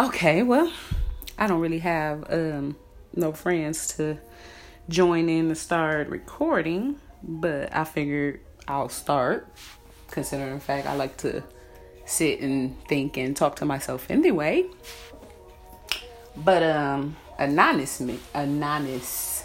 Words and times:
Okay, 0.00 0.42
well, 0.42 0.72
I 1.36 1.46
don't 1.46 1.60
really 1.60 1.80
have 1.80 2.24
um 2.32 2.74
no 3.14 3.32
friends 3.32 3.96
to 3.96 4.16
join 4.88 5.28
in 5.28 5.48
and 5.48 5.58
start 5.58 6.08
recording, 6.08 6.96
but 7.22 7.76
I 7.76 7.84
figured 7.84 8.40
I'll 8.66 8.88
start 8.88 9.46
considering 10.10 10.54
the 10.54 10.60
fact 10.60 10.86
I 10.86 10.94
like 10.94 11.18
to 11.18 11.42
sit 12.06 12.40
and 12.40 12.82
think 12.88 13.18
and 13.18 13.36
talk 13.36 13.56
to 13.56 13.66
myself 13.66 14.10
anyway. 14.10 14.64
But 16.34 16.62
um 16.62 17.14
anonymously 17.38 18.20
anonymous 18.32 19.44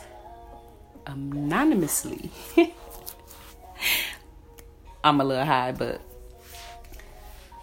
anonymously 1.05 2.31
I'm 5.03 5.19
a 5.19 5.23
little 5.25 5.43
high, 5.43 5.73
but 5.73 5.99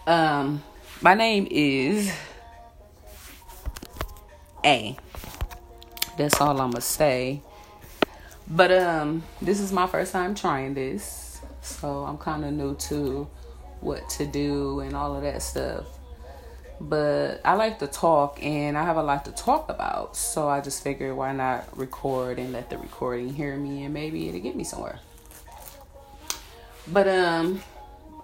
um 0.07 0.63
my 1.01 1.15
name 1.15 1.49
is 1.51 2.13
A. 4.65 4.97
That's 6.17 6.41
all 6.41 6.61
I'm 6.61 6.71
gonna 6.71 6.81
say. 6.81 7.41
But 8.49 8.73
um 8.73 9.23
this 9.41 9.61
is 9.61 9.73
my 9.73 9.87
first 9.87 10.13
time 10.13 10.35
trying 10.35 10.75
this. 10.75 11.41
So 11.63 12.05
I'm 12.05 12.19
kind 12.19 12.45
of 12.45 12.53
new 12.53 12.75
to 12.75 13.29
what 13.81 14.09
to 14.11 14.27
do 14.27 14.81
and 14.81 14.95
all 14.95 15.17
of 15.17 15.23
that 15.23 15.43
stuff. 15.43 15.87
But 16.81 17.41
I 17.45 17.55
like 17.55 17.79
to 17.79 17.87
talk 17.87 18.43
and 18.43 18.77
I 18.77 18.85
have 18.85 18.97
a 18.97 19.03
lot 19.03 19.25
to 19.27 19.33
talk 19.33 19.69
about. 19.69 20.17
So 20.17 20.49
I 20.49 20.61
just 20.61 20.83
figured 20.83 21.17
why 21.17 21.33
not 21.33 21.77
record 21.79 22.39
and 22.39 22.53
let 22.53 22.71
the 22.71 22.79
recording 22.79 23.33
hear 23.33 23.57
me 23.57 23.85
and 23.85 23.95
maybe 23.95 24.29
it'll 24.29 24.41
get 24.41 24.57
me 24.57 24.65
somewhere. 24.65 24.99
But 26.89 27.09
um 27.09 27.63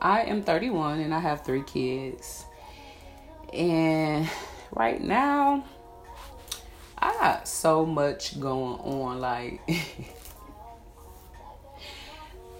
I 0.00 0.22
am 0.22 0.42
31 0.42 1.00
and 1.00 1.14
I 1.14 1.20
have 1.20 1.44
3 1.44 1.62
kids. 1.62 2.44
And 3.52 4.28
right 4.72 5.00
now 5.00 5.64
I 7.08 7.12
got 7.12 7.48
so 7.48 7.86
much 7.86 8.38
going 8.38 8.78
on 8.80 9.18
like 9.18 9.62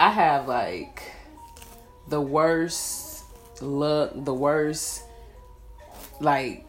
I 0.00 0.08
have 0.10 0.48
like 0.48 1.02
the 2.08 2.20
worst 2.20 3.24
look, 3.60 4.24
the 4.24 4.32
worst 4.32 5.02
like 6.18 6.64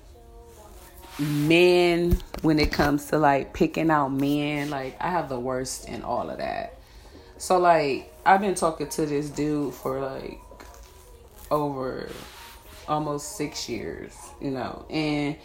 men 1.19 2.17
when 2.41 2.59
it 2.59 2.69
comes 2.69 3.05
to 3.07 3.17
like 3.17 3.53
picking 3.53 3.89
out 3.89 4.09
men. 4.09 4.69
Like 4.69 4.97
I 4.99 5.09
have 5.09 5.29
the 5.29 5.39
worst 5.39 5.87
in 5.87 6.01
all 6.01 6.29
of 6.29 6.39
that. 6.39 6.81
So 7.37 7.59
like 7.59 8.13
I've 8.25 8.41
been 8.41 8.55
talking 8.55 8.89
to 8.89 9.05
this 9.05 9.29
dude 9.29 9.73
for 9.73 10.01
like 10.01 10.41
over 11.49 12.09
almost 12.89 13.37
six 13.37 13.69
years, 13.69 14.13
you 14.41 14.51
know, 14.51 14.85
and 14.89 15.37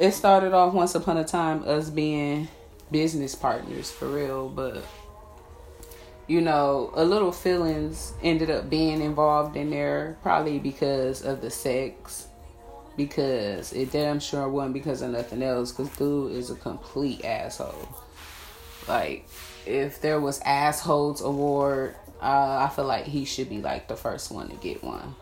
it 0.00 0.12
started 0.12 0.52
off 0.54 0.72
once 0.74 0.94
upon 0.94 1.18
a 1.18 1.24
time 1.24 1.62
us 1.66 1.90
being 1.90 2.48
business 2.90 3.34
partners 3.34 3.90
for 3.90 4.08
real, 4.08 4.48
but 4.48 4.82
you 6.26 6.40
know, 6.40 6.92
a 6.94 7.04
little 7.04 7.32
feelings 7.32 8.12
ended 8.22 8.50
up 8.50 8.70
being 8.70 9.02
involved 9.02 9.56
in 9.56 9.70
there, 9.70 10.16
probably 10.22 10.60
because 10.60 11.22
of 11.22 11.40
the 11.40 11.50
sex. 11.50 12.28
Because 12.96 13.72
it 13.72 13.90
damn 13.90 14.20
sure 14.20 14.48
wasn't 14.48 14.74
because 14.74 15.02
of 15.02 15.10
nothing 15.10 15.42
else. 15.42 15.72
Because 15.72 15.88
dude 15.96 16.32
is 16.32 16.50
a 16.50 16.54
complete 16.54 17.24
asshole. 17.24 17.88
Like, 18.86 19.28
if 19.66 20.00
there 20.00 20.20
was 20.20 20.40
assholes 20.42 21.20
award, 21.20 21.96
uh, 22.22 22.68
I 22.68 22.72
feel 22.76 22.84
like 22.84 23.06
he 23.06 23.24
should 23.24 23.48
be 23.48 23.60
like 23.60 23.88
the 23.88 23.96
first 23.96 24.30
one 24.30 24.50
to 24.50 24.56
get 24.56 24.84
one. 24.84 25.16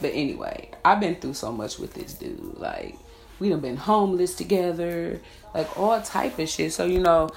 But 0.00 0.10
anyway, 0.12 0.70
I've 0.84 0.98
been 0.98 1.14
through 1.16 1.34
so 1.34 1.52
much 1.52 1.78
with 1.78 1.94
this 1.94 2.14
dude. 2.14 2.58
Like, 2.58 2.96
we 3.38 3.48
done 3.48 3.60
been 3.60 3.76
homeless 3.76 4.34
together, 4.34 5.20
like 5.54 5.78
all 5.78 6.00
type 6.02 6.38
of 6.38 6.48
shit. 6.48 6.72
So 6.72 6.84
you 6.84 7.00
know, 7.00 7.30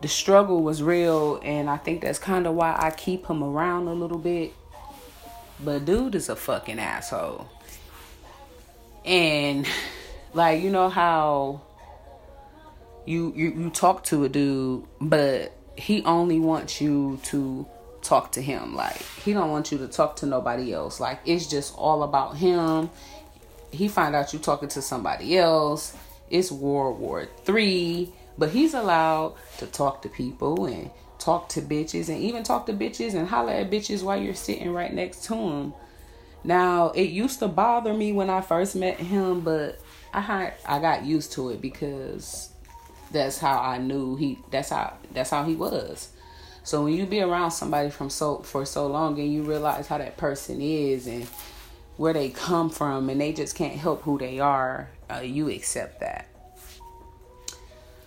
the 0.00 0.08
struggle 0.08 0.62
was 0.62 0.82
real 0.82 1.40
and 1.42 1.68
I 1.68 1.76
think 1.76 2.02
that's 2.02 2.18
kind 2.18 2.46
of 2.46 2.54
why 2.54 2.74
I 2.78 2.90
keep 2.90 3.26
him 3.26 3.42
around 3.42 3.88
a 3.88 3.94
little 3.94 4.18
bit. 4.18 4.52
But 5.60 5.84
dude 5.84 6.14
is 6.14 6.28
a 6.28 6.36
fucking 6.36 6.78
asshole. 6.78 7.48
And 9.04 9.66
like 10.34 10.62
you 10.62 10.70
know 10.70 10.88
how 10.88 11.62
you 13.06 13.32
you, 13.36 13.50
you 13.52 13.70
talk 13.70 14.04
to 14.04 14.24
a 14.24 14.28
dude 14.28 14.84
but 15.00 15.52
he 15.76 16.02
only 16.04 16.38
wants 16.40 16.80
you 16.80 17.18
to 17.22 17.66
talk 18.02 18.32
to 18.32 18.42
him 18.42 18.74
like 18.74 19.00
he 19.24 19.32
don't 19.32 19.50
want 19.50 19.72
you 19.72 19.78
to 19.78 19.88
talk 19.88 20.16
to 20.16 20.26
nobody 20.26 20.72
else 20.72 21.00
like 21.00 21.20
it's 21.24 21.46
just 21.46 21.74
all 21.76 22.02
about 22.02 22.36
him 22.36 22.90
he 23.74 23.88
find 23.88 24.14
out 24.14 24.32
you 24.32 24.38
talking 24.38 24.68
to 24.68 24.80
somebody 24.80 25.36
else 25.36 25.96
it's 26.30 26.50
world 26.50 26.98
war 26.98 27.28
three 27.44 28.12
but 28.36 28.50
he's 28.50 28.74
allowed 28.74 29.34
to 29.58 29.66
talk 29.66 30.02
to 30.02 30.08
people 30.08 30.66
and 30.66 30.90
talk 31.18 31.48
to 31.50 31.62
bitches 31.62 32.08
and 32.08 32.18
even 32.18 32.42
talk 32.42 32.66
to 32.66 32.72
bitches 32.72 33.14
and 33.14 33.28
holler 33.28 33.52
at 33.52 33.70
bitches 33.70 34.02
while 34.02 34.20
you're 34.20 34.34
sitting 34.34 34.72
right 34.72 34.92
next 34.92 35.24
to 35.24 35.34
him. 35.34 35.74
Now, 36.42 36.90
it 36.90 37.10
used 37.10 37.38
to 37.38 37.48
bother 37.48 37.94
me 37.94 38.12
when 38.12 38.28
I 38.28 38.42
first 38.42 38.76
met 38.76 38.98
him, 38.98 39.40
but 39.40 39.80
I 40.12 40.20
had, 40.20 40.54
I 40.66 40.78
got 40.80 41.04
used 41.04 41.32
to 41.32 41.50
it 41.50 41.62
because 41.62 42.50
that's 43.10 43.38
how 43.38 43.58
I 43.58 43.78
knew 43.78 44.16
he 44.16 44.38
that's 44.50 44.70
how 44.70 44.94
that's 45.12 45.30
how 45.30 45.44
he 45.44 45.54
was. 45.54 46.08
So 46.64 46.84
when 46.84 46.94
you 46.94 47.06
be 47.06 47.20
around 47.20 47.52
somebody 47.52 47.90
from 47.90 48.10
so 48.10 48.38
for 48.38 48.66
so 48.66 48.86
long 48.86 49.18
and 49.18 49.32
you 49.32 49.42
realize 49.42 49.86
how 49.86 49.98
that 49.98 50.16
person 50.16 50.60
is 50.60 51.06
and 51.06 51.26
where 51.96 52.12
they 52.12 52.28
come 52.28 52.70
from 52.70 53.08
and 53.08 53.20
they 53.20 53.32
just 53.32 53.54
can't 53.54 53.76
help 53.76 54.02
who 54.02 54.18
they 54.18 54.40
are, 54.40 54.88
uh, 55.10 55.20
you 55.20 55.48
accept 55.48 56.00
that. 56.00 56.28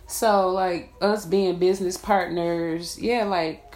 So 0.08 0.50
like 0.50 0.94
us 1.02 1.26
being 1.26 1.60
business 1.60 1.98
partners, 1.98 2.98
yeah, 3.00 3.26
like 3.26 3.76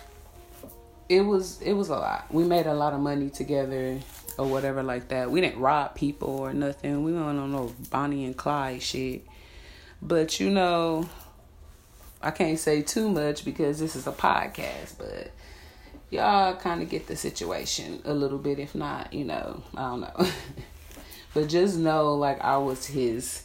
it 1.10 1.22
was 1.22 1.62
it 1.62 1.74
was 1.74 1.90
a 1.90 1.96
lot. 1.96 2.34
We 2.34 2.46
made 2.46 2.68
a 2.68 2.74
lot 2.74 2.94
of 2.94 3.02
money 3.02 3.30
together 3.30 4.00
or 4.38 4.48
whatever 4.48 4.82
like 4.82 5.10
that. 5.10 5.30
We 5.30 5.42
didn't 5.42 5.60
rob 5.60 5.96
people 5.96 6.30
or 6.30 6.54
nothing. 6.54 7.04
We 7.04 7.12
went 7.14 7.38
on 7.38 7.52
no 7.52 7.74
Bonnie 7.90 8.26
and 8.26 8.36
Clyde 8.36 8.82
shit. 8.82 9.26
But 10.02 10.40
you 10.40 10.50
know, 10.50 11.10
I 12.22 12.32
can't 12.32 12.58
say 12.58 12.82
too 12.82 13.10
much 13.10 13.44
because 13.44 13.80
this 13.80 13.96
is 13.96 14.08
a 14.08 14.12
podcast, 14.12 14.98
but 14.98 15.32
y'all 16.12 16.56
kind 16.56 16.84
of 16.84 16.90
get 16.90 17.08
the 17.08 17.16
situation 17.16 18.02
a 18.06 18.14
little 18.14 18.38
bit 18.38 18.60
if 18.60 18.76
not, 18.76 19.12
you 19.14 19.24
know, 19.24 19.64
I 19.76 19.82
don't 19.82 20.02
know. 20.02 20.28
but 21.34 21.48
just 21.48 21.78
know 21.78 22.14
like 22.14 22.40
I 22.42 22.58
was 22.58 22.86
his 22.86 23.44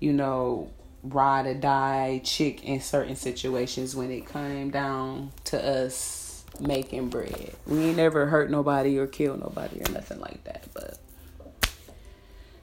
you 0.00 0.12
know 0.12 0.70
ride 1.02 1.46
or 1.46 1.54
die 1.54 2.20
chick 2.24 2.64
in 2.64 2.80
certain 2.80 3.16
situations 3.16 3.94
when 3.94 4.10
it 4.10 4.26
came 4.26 4.70
down 4.70 5.30
to 5.44 5.62
us 5.62 6.44
making 6.58 7.08
bread. 7.08 7.54
We 7.66 7.84
ain't 7.84 7.96
never 7.96 8.26
hurt 8.26 8.50
nobody 8.50 8.98
or 8.98 9.06
kill 9.06 9.36
nobody 9.36 9.80
or 9.80 9.92
nothing 9.92 10.20
like 10.20 10.42
that, 10.44 10.64
but 10.74 10.98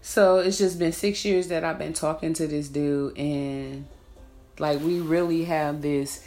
so 0.01 0.37
it's 0.39 0.57
just 0.57 0.79
been 0.79 0.93
6 0.93 1.25
years 1.25 1.47
that 1.49 1.63
I've 1.63 1.77
been 1.77 1.93
talking 1.93 2.33
to 2.33 2.47
this 2.47 2.69
dude 2.69 3.17
and 3.17 3.85
like 4.59 4.79
we 4.81 4.99
really 4.99 5.43
have 5.45 5.81
this 5.81 6.23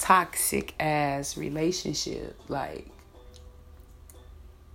toxic 0.00 0.74
ass 0.80 1.36
relationship 1.36 2.34
like 2.48 2.86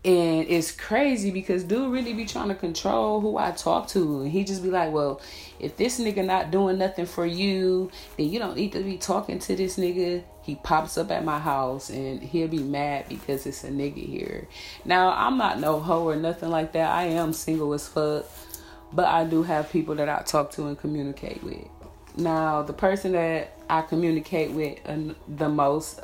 and 0.05 0.47
it's 0.47 0.71
crazy 0.71 1.31
because 1.31 1.63
dude 1.63 1.91
really 1.91 2.13
be 2.13 2.25
trying 2.25 2.49
to 2.49 2.55
control 2.55 3.21
who 3.21 3.39
I 3.39 3.49
talk 3.49 3.87
to. 3.87 4.21
And 4.21 4.31
he 4.31 4.43
just 4.43 4.61
be 4.61 4.69
like, 4.69 4.91
well, 4.93 5.19
if 5.59 5.77
this 5.77 5.99
nigga 5.99 6.23
not 6.23 6.51
doing 6.51 6.77
nothing 6.77 7.07
for 7.07 7.25
you, 7.25 7.89
then 8.15 8.29
you 8.29 8.37
don't 8.37 8.55
need 8.55 8.73
to 8.73 8.83
be 8.83 8.97
talking 8.97 9.39
to 9.39 9.55
this 9.55 9.77
nigga. 9.77 10.23
He 10.43 10.55
pops 10.57 10.99
up 10.99 11.09
at 11.09 11.25
my 11.25 11.39
house 11.39 11.89
and 11.89 12.21
he'll 12.21 12.47
be 12.47 12.61
mad 12.61 13.05
because 13.09 13.47
it's 13.47 13.63
a 13.63 13.69
nigga 13.69 14.05
here. 14.05 14.47
Now, 14.85 15.09
I'm 15.09 15.39
not 15.39 15.59
no 15.59 15.79
hoe 15.79 16.07
or 16.07 16.15
nothing 16.15 16.51
like 16.51 16.73
that. 16.73 16.91
I 16.91 17.05
am 17.05 17.33
single 17.33 17.73
as 17.73 17.87
fuck. 17.87 18.27
But 18.93 19.07
I 19.07 19.23
do 19.23 19.41
have 19.41 19.71
people 19.71 19.95
that 19.95 20.07
I 20.07 20.21
talk 20.21 20.51
to 20.51 20.67
and 20.67 20.77
communicate 20.77 21.43
with. 21.43 21.67
Now, 22.17 22.61
the 22.61 22.73
person 22.73 23.11
that 23.13 23.57
I 23.69 23.81
communicate 23.81 24.51
with 24.51 24.79
the 25.27 25.49
most 25.49 25.99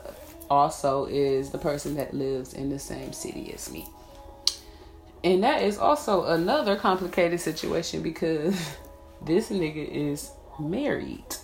also 0.49 1.05
is 1.05 1.51
the 1.51 1.57
person 1.57 1.95
that 1.95 2.13
lives 2.13 2.53
in 2.53 2.69
the 2.69 2.79
same 2.79 3.13
city 3.13 3.53
as 3.53 3.71
me. 3.71 3.87
And 5.23 5.43
that 5.43 5.61
is 5.61 5.77
also 5.77 6.25
another 6.25 6.75
complicated 6.75 7.39
situation 7.39 8.01
because 8.01 8.75
this 9.25 9.49
nigga 9.49 9.87
is 9.87 10.31
married. 10.59 11.35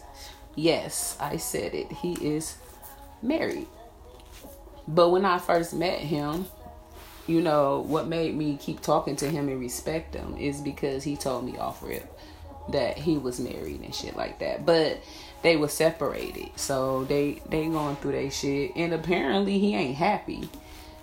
Yes, 0.55 1.15
I 1.19 1.37
said 1.37 1.73
it. 1.73 1.91
He 1.91 2.13
is 2.13 2.57
married. 3.21 3.67
But 4.87 5.09
when 5.09 5.23
I 5.23 5.37
first 5.37 5.73
met 5.73 5.99
him, 5.99 6.45
you 7.27 7.41
know, 7.41 7.85
what 7.87 8.07
made 8.07 8.35
me 8.35 8.57
keep 8.59 8.81
talking 8.81 9.15
to 9.17 9.29
him 9.29 9.47
and 9.49 9.59
respect 9.59 10.15
him 10.15 10.35
is 10.37 10.61
because 10.61 11.03
he 11.03 11.15
told 11.15 11.45
me 11.45 11.57
off 11.57 11.83
rip 11.83 12.11
that 12.69 12.97
he 12.97 13.17
was 13.17 13.39
married 13.39 13.81
and 13.81 13.93
shit 13.93 14.15
like 14.15 14.39
that. 14.39 14.65
But 14.65 14.99
they 15.41 15.57
were 15.57 15.67
separated. 15.67 16.49
So 16.55 17.05
they 17.05 17.41
they 17.49 17.67
going 17.67 17.95
through 17.97 18.13
their 18.13 18.31
shit 18.31 18.73
and 18.75 18.93
apparently 18.93 19.59
he 19.59 19.75
ain't 19.75 19.97
happy. 19.97 20.49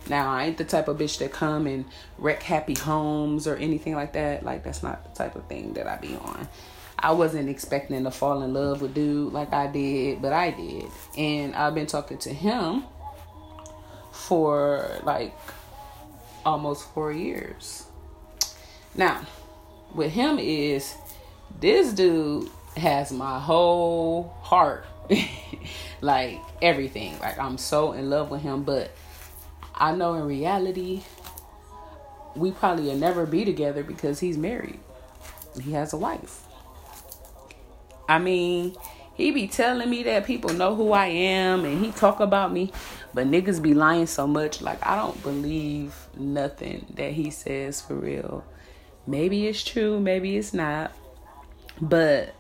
Now, 0.08 0.30
I 0.30 0.44
ain't 0.44 0.58
the 0.58 0.64
type 0.64 0.88
of 0.88 0.98
bitch 0.98 1.18
that 1.18 1.32
come 1.32 1.66
and 1.66 1.86
wreck 2.18 2.42
happy 2.42 2.74
homes 2.74 3.46
or 3.46 3.56
anything 3.56 3.94
like 3.94 4.12
that. 4.12 4.44
Like, 4.44 4.62
that's 4.62 4.82
not 4.82 5.02
the 5.02 5.16
type 5.16 5.34
of 5.34 5.46
thing 5.46 5.72
that 5.74 5.86
I 5.86 5.96
be 5.96 6.14
on. 6.16 6.46
I 6.98 7.12
wasn't 7.12 7.48
expecting 7.48 8.04
to 8.04 8.10
fall 8.10 8.42
in 8.42 8.52
love 8.52 8.82
with 8.82 8.94
dude 8.94 9.32
like 9.32 9.52
I 9.52 9.66
did, 9.66 10.20
but 10.22 10.32
I 10.32 10.50
did. 10.50 10.86
And 11.16 11.54
I've 11.54 11.74
been 11.74 11.86
talking 11.86 12.18
to 12.18 12.32
him 12.32 12.84
for 14.12 15.00
like 15.04 15.34
almost 16.44 16.88
four 16.92 17.12
years. 17.12 17.86
Now, 18.94 19.26
with 19.94 20.12
him 20.12 20.38
is 20.38 20.94
this 21.60 21.92
dude 21.92 22.50
has 22.76 23.12
my 23.12 23.38
whole 23.38 24.34
heart. 24.42 24.86
like 26.00 26.40
everything. 26.62 27.18
Like 27.20 27.38
I'm 27.38 27.58
so 27.58 27.92
in 27.92 28.10
love 28.10 28.30
with 28.30 28.42
him, 28.42 28.62
but 28.62 28.90
I 29.74 29.94
know 29.94 30.14
in 30.14 30.24
reality 30.24 31.02
we 32.34 32.50
probably 32.50 32.84
will 32.84 32.96
never 32.96 33.26
be 33.26 33.44
together 33.44 33.82
because 33.82 34.20
he's 34.20 34.36
married. 34.36 34.80
He 35.62 35.72
has 35.72 35.92
a 35.92 35.96
wife. 35.96 36.44
I 38.08 38.18
mean, 38.18 38.74
he 39.14 39.30
be 39.30 39.46
telling 39.46 39.88
me 39.88 40.02
that 40.02 40.26
people 40.26 40.52
know 40.52 40.74
who 40.74 40.92
I 40.92 41.06
am 41.06 41.64
and 41.64 41.84
he 41.84 41.92
talk 41.92 42.20
about 42.20 42.52
me, 42.52 42.72
but 43.14 43.26
niggas 43.28 43.62
be 43.62 43.72
lying 43.72 44.06
so 44.06 44.26
much. 44.26 44.60
Like 44.60 44.84
I 44.84 44.96
don't 44.96 45.22
believe 45.22 45.94
nothing 46.16 46.86
that 46.96 47.12
he 47.12 47.30
says 47.30 47.80
for 47.80 47.94
real. 47.94 48.44
Maybe 49.06 49.46
it's 49.46 49.62
true, 49.62 50.00
maybe 50.00 50.36
it's 50.36 50.52
not. 50.52 50.92
But 51.80 52.34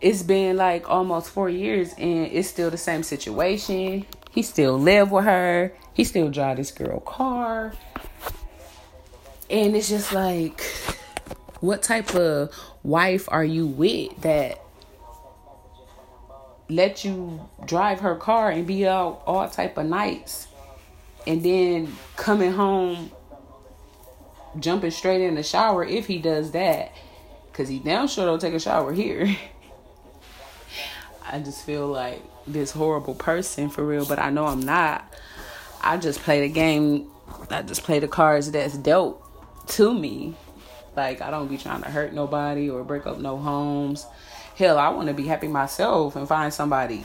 it's 0.00 0.22
been 0.22 0.56
like 0.56 0.88
almost 0.88 1.30
four 1.30 1.50
years 1.50 1.92
and 1.98 2.26
it's 2.26 2.48
still 2.48 2.70
the 2.70 2.78
same 2.78 3.02
situation. 3.02 4.06
He 4.30 4.42
still 4.42 4.78
live 4.78 5.10
with 5.10 5.24
her. 5.24 5.74
He 5.92 6.04
still 6.04 6.30
drive 6.30 6.56
this 6.56 6.70
girl 6.70 7.00
car. 7.00 7.74
And 9.50 9.76
it's 9.76 9.88
just 9.88 10.12
like 10.12 10.62
what 11.60 11.82
type 11.82 12.14
of 12.14 12.54
wife 12.82 13.28
are 13.30 13.44
you 13.44 13.66
with 13.66 14.20
that 14.22 14.60
let 16.70 17.04
you 17.04 17.48
drive 17.66 18.00
her 18.00 18.14
car 18.14 18.50
and 18.50 18.66
be 18.66 18.86
out 18.86 19.22
all 19.26 19.48
type 19.48 19.76
of 19.76 19.86
nights 19.86 20.46
and 21.26 21.42
then 21.42 21.92
coming 22.16 22.52
home 22.52 23.10
jumping 24.58 24.90
straight 24.90 25.20
in 25.20 25.34
the 25.34 25.42
shower 25.42 25.84
if 25.84 26.06
he 26.06 26.18
does 26.18 26.52
that 26.52 26.92
because 27.50 27.68
he 27.68 27.78
damn 27.78 28.08
sure 28.08 28.26
don't 28.26 28.40
take 28.40 28.54
a 28.54 28.60
shower 28.60 28.92
here 28.92 29.36
i 31.26 31.38
just 31.38 31.64
feel 31.64 31.86
like 31.86 32.22
this 32.46 32.70
horrible 32.70 33.14
person 33.14 33.68
for 33.68 33.84
real 33.84 34.04
but 34.06 34.18
i 34.18 34.30
know 34.30 34.46
i'm 34.46 34.60
not 34.60 35.12
i 35.82 35.96
just 35.96 36.20
play 36.20 36.40
the 36.40 36.52
game 36.52 37.10
i 37.50 37.62
just 37.62 37.82
play 37.82 37.98
the 37.98 38.08
cards 38.08 38.50
that's 38.50 38.76
dealt 38.78 39.22
to 39.66 39.92
me 39.92 40.34
like 40.96 41.22
I 41.22 41.30
don't 41.30 41.48
be 41.48 41.56
trying 41.56 41.82
to 41.82 41.90
hurt 41.90 42.12
nobody 42.12 42.68
or 42.68 42.82
break 42.84 43.06
up 43.06 43.18
no 43.18 43.36
homes. 43.36 44.06
Hell, 44.56 44.78
I 44.78 44.88
want 44.90 45.08
to 45.08 45.14
be 45.14 45.26
happy 45.26 45.48
myself 45.48 46.16
and 46.16 46.26
find 46.26 46.52
somebody. 46.52 47.04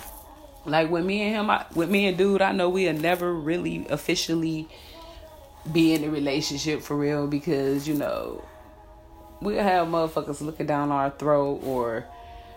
Like 0.66 0.90
with 0.90 1.06
me 1.06 1.22
and 1.22 1.36
him, 1.36 1.50
I, 1.50 1.66
with 1.76 1.90
me 1.90 2.08
and 2.08 2.18
dude, 2.18 2.42
I 2.42 2.52
know 2.52 2.70
we'll 2.70 2.94
never 2.94 3.34
really 3.34 3.86
officially 3.90 4.68
be 5.72 5.94
in 5.94 6.04
a 6.04 6.10
relationship 6.10 6.82
for 6.82 6.96
real 6.96 7.28
because 7.28 7.88
you 7.88 7.94
know 7.94 8.44
we'll 9.42 9.62
have 9.62 9.88
motherfuckers 9.88 10.42
looking 10.42 10.66
down 10.66 10.92
our 10.92 11.10
throat 11.12 11.62
or 11.64 12.06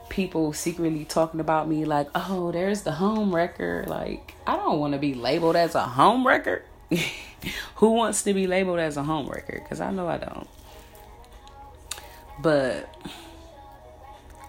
people 0.08 0.52
secretly 0.52 1.04
talking 1.04 1.40
about 1.40 1.68
me 1.68 1.84
like, 1.84 2.08
oh, 2.14 2.50
there's 2.52 2.82
the 2.82 2.92
home 2.92 3.34
wrecker. 3.34 3.84
Like, 3.86 4.34
I 4.46 4.56
don't 4.56 4.78
want 4.78 4.94
to 4.94 4.98
be 4.98 5.14
labeled 5.14 5.56
as 5.56 5.74
a 5.74 5.82
home 5.82 6.26
wrecker. 6.26 6.62
Who 7.76 7.92
wants 7.92 8.22
to 8.22 8.34
be 8.34 8.46
labeled 8.46 8.78
as 8.78 8.96
a 8.96 9.02
home 9.02 9.28
wrecker? 9.28 9.60
Because 9.62 9.80
I 9.80 9.90
know 9.90 10.08
I 10.08 10.18
don't. 10.18 10.48
But 12.40 12.94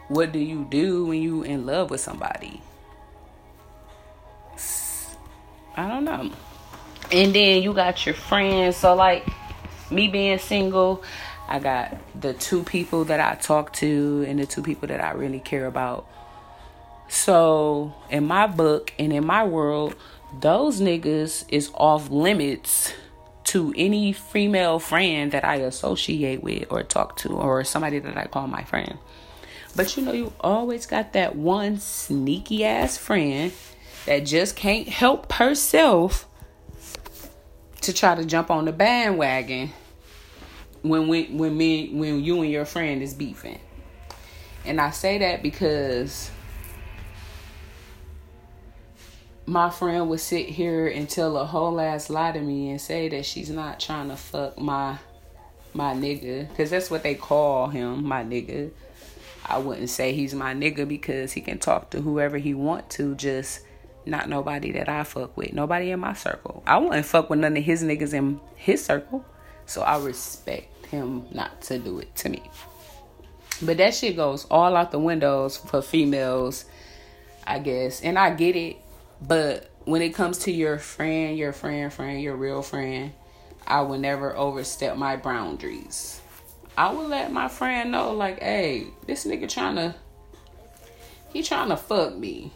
what 0.08 0.32
do 0.32 0.40
you 0.40 0.66
do 0.70 1.06
when 1.06 1.22
you 1.22 1.44
in 1.44 1.66
love 1.66 1.90
with 1.90 2.02
somebody? 2.02 2.62
I 5.76 5.88
don't 5.88 6.04
know. 6.04 6.32
And 7.12 7.34
then 7.34 7.64
you 7.64 7.74
got 7.74 8.06
your 8.06 8.16
friends. 8.16 8.78
So 8.78 8.96
like 8.96 9.28
me 9.92 10.08
being 10.08 10.38
single, 10.40 11.04
I 11.50 11.58
got 11.58 11.98
the 12.20 12.34
two 12.34 12.62
people 12.62 13.06
that 13.06 13.20
I 13.20 13.34
talk 13.34 13.74
to 13.74 14.24
and 14.28 14.38
the 14.38 14.46
two 14.46 14.62
people 14.62 14.88
that 14.88 15.04
I 15.04 15.12
really 15.14 15.40
care 15.40 15.66
about. 15.66 16.08
So 17.08 17.96
in 18.12 18.28
my 18.28 18.46
book 18.46 18.94
and 19.00 19.12
in 19.12 19.26
my 19.26 19.44
world, 19.44 19.96
those 20.42 20.80
niggas 20.80 21.46
is 21.50 21.72
off 21.74 22.12
limits 22.12 22.94
to 23.46 23.74
any 23.76 24.14
female 24.14 24.78
friend 24.78 25.32
that 25.32 25.44
I 25.44 25.56
associate 25.56 26.44
with 26.44 26.66
or 26.70 26.84
talk 26.84 27.18
to 27.18 27.30
or 27.30 27.64
somebody 27.64 27.98
that 27.98 28.16
I 28.16 28.26
call 28.28 28.46
my 28.46 28.64
friend. 28.64 29.00
But 29.76 29.98
you 29.98 30.04
know, 30.04 30.12
you 30.12 30.32
always 30.40 30.86
got 30.86 31.14
that 31.14 31.36
one 31.36 31.80
sneaky 31.80 32.64
ass 32.64 32.96
friend 32.96 33.52
that 34.06 34.20
just 34.20 34.56
can't 34.56 34.88
help 34.88 35.32
herself 35.34 36.28
to 37.82 37.92
try 37.92 38.14
to 38.14 38.24
jump 38.24 38.52
on 38.52 38.66
the 38.66 38.72
bandwagon 38.72 39.72
when 40.82 41.08
we, 41.08 41.26
when 41.26 41.56
me 41.56 41.90
when 41.90 42.24
you 42.24 42.42
and 42.42 42.52
your 42.52 42.66
friend 42.66 43.02
is 43.02 43.14
beefing. 43.14 43.60
And 44.66 44.80
I 44.80 44.92
say 44.92 45.18
that 45.20 45.42
because 45.42 46.32
my 49.46 49.70
friend 49.70 50.10
would 50.10 50.20
sit 50.20 50.48
here 50.48 50.88
and 50.88 51.10
tell 51.10 51.38
a 51.38 51.46
whole 51.46 51.80
ass 51.80 52.10
lie 52.10 52.32
to 52.32 52.40
me 52.40 52.70
and 52.70 52.80
say 52.80 53.10
that 53.10 53.26
she's 53.26 53.50
not 53.50 53.80
trying 53.80 54.10
to 54.10 54.16
fuck 54.16 54.60
my 54.60 54.98
my 55.74 55.94
nigga. 55.94 56.48
Because 56.50 56.70
that's 56.70 56.92
what 56.92 57.04
they 57.04 57.16
call 57.16 57.68
him 57.68 58.06
my 58.06 58.24
nigga. 58.24 58.72
I 59.46 59.58
wouldn't 59.58 59.90
say 59.90 60.14
he's 60.14 60.36
my 60.36 60.54
nigga 60.54 60.88
because 60.88 61.32
he 61.32 61.42
can 61.42 61.58
talk 61.58 61.90
to 61.92 62.02
whoever 62.02 62.38
he 62.38 62.54
want 62.54 62.90
to 62.92 63.16
just 63.16 63.62
not 64.06 64.30
nobody 64.30 64.72
that 64.74 64.90
i 64.90 65.04
fuck 65.04 65.36
with. 65.36 65.54
Nobody 65.54 65.92
in 65.92 66.00
my 66.00 66.14
circle. 66.14 66.64
I 66.66 66.78
wouldn't 66.78 67.06
fuck 67.06 67.30
with 67.30 67.40
none 67.40 67.58
of 67.58 67.64
his 67.64 67.84
niggas 67.84 68.14
in 68.14 68.40
his 68.56 68.84
circle 68.84 69.26
so 69.70 69.82
i 69.82 69.98
respect 69.98 70.86
him 70.88 71.26
not 71.32 71.62
to 71.62 71.78
do 71.80 72.00
it 72.00 72.14
to 72.16 72.30
me 72.30 72.42
but 73.62 73.78
that 73.78 73.94
shit 73.94 74.16
goes 74.16 74.46
all 74.46 74.76
out 74.76 74.92
the 74.92 75.00
windows 75.00 75.58
for 75.58 75.82
females 75.82 76.66
i 77.46 77.60
guess 77.60 78.02
and 78.02 78.18
i 78.18 78.30
get 78.30 78.56
it 78.56 78.78
but 79.22 79.70
when 79.90 80.04
it 80.04 80.14
comes 80.14 80.40
to 80.40 80.52
your 80.52 80.78
friend, 80.78 81.36
your 81.36 81.52
friend, 81.52 81.92
friend, 81.92 82.22
your 82.22 82.36
real 82.36 82.62
friend, 82.62 83.12
I 83.66 83.82
will 83.82 83.98
never 83.98 84.36
overstep 84.38 84.98
my 84.98 85.18
boundaries. 85.18 86.22
I 86.78 86.94
will 86.94 87.08
let 87.08 87.32
my 87.32 87.48
friend 87.48 87.92
know, 87.92 88.14
like, 88.14 88.40
hey, 88.40 88.86
this 89.08 89.26
nigga 89.26 89.50
trying 89.50 89.76
to, 89.76 89.96
he 91.34 91.42
trying 91.42 91.70
to 91.70 91.78
fuck 91.78 92.16
me. 92.16 92.52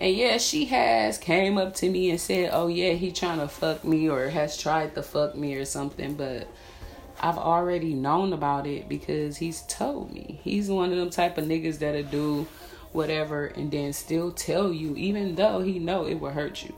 And 0.00 0.16
yeah, 0.16 0.38
she 0.38 0.64
has 0.66 1.18
came 1.18 1.58
up 1.58 1.74
to 1.76 1.88
me 1.90 2.10
and 2.10 2.18
said, 2.18 2.50
oh 2.52 2.66
yeah, 2.68 2.94
he 2.94 3.12
trying 3.12 3.38
to 3.38 3.48
fuck 3.48 3.84
me 3.84 4.08
or 4.08 4.30
has 4.30 4.56
tried 4.56 4.94
to 4.94 5.02
fuck 5.02 5.36
me 5.36 5.54
or 5.54 5.66
something. 5.66 6.14
But 6.14 6.48
I've 7.20 7.38
already 7.38 7.94
known 7.94 8.32
about 8.32 8.66
it 8.66 8.88
because 8.88 9.36
he's 9.36 9.60
told 9.62 10.10
me. 10.10 10.40
He's 10.42 10.70
one 10.70 10.90
of 10.90 10.96
them 10.96 11.10
type 11.10 11.36
of 11.36 11.44
niggas 11.44 11.78
that'll 11.78 12.04
do 12.04 12.48
whatever 12.92 13.46
and 13.46 13.70
then 13.70 13.92
still 13.92 14.32
tell 14.32 14.72
you 14.72 14.96
even 14.96 15.36
though 15.36 15.60
he 15.60 15.78
know 15.78 16.06
it 16.06 16.14
will 16.14 16.30
hurt 16.30 16.62
you 16.62 16.74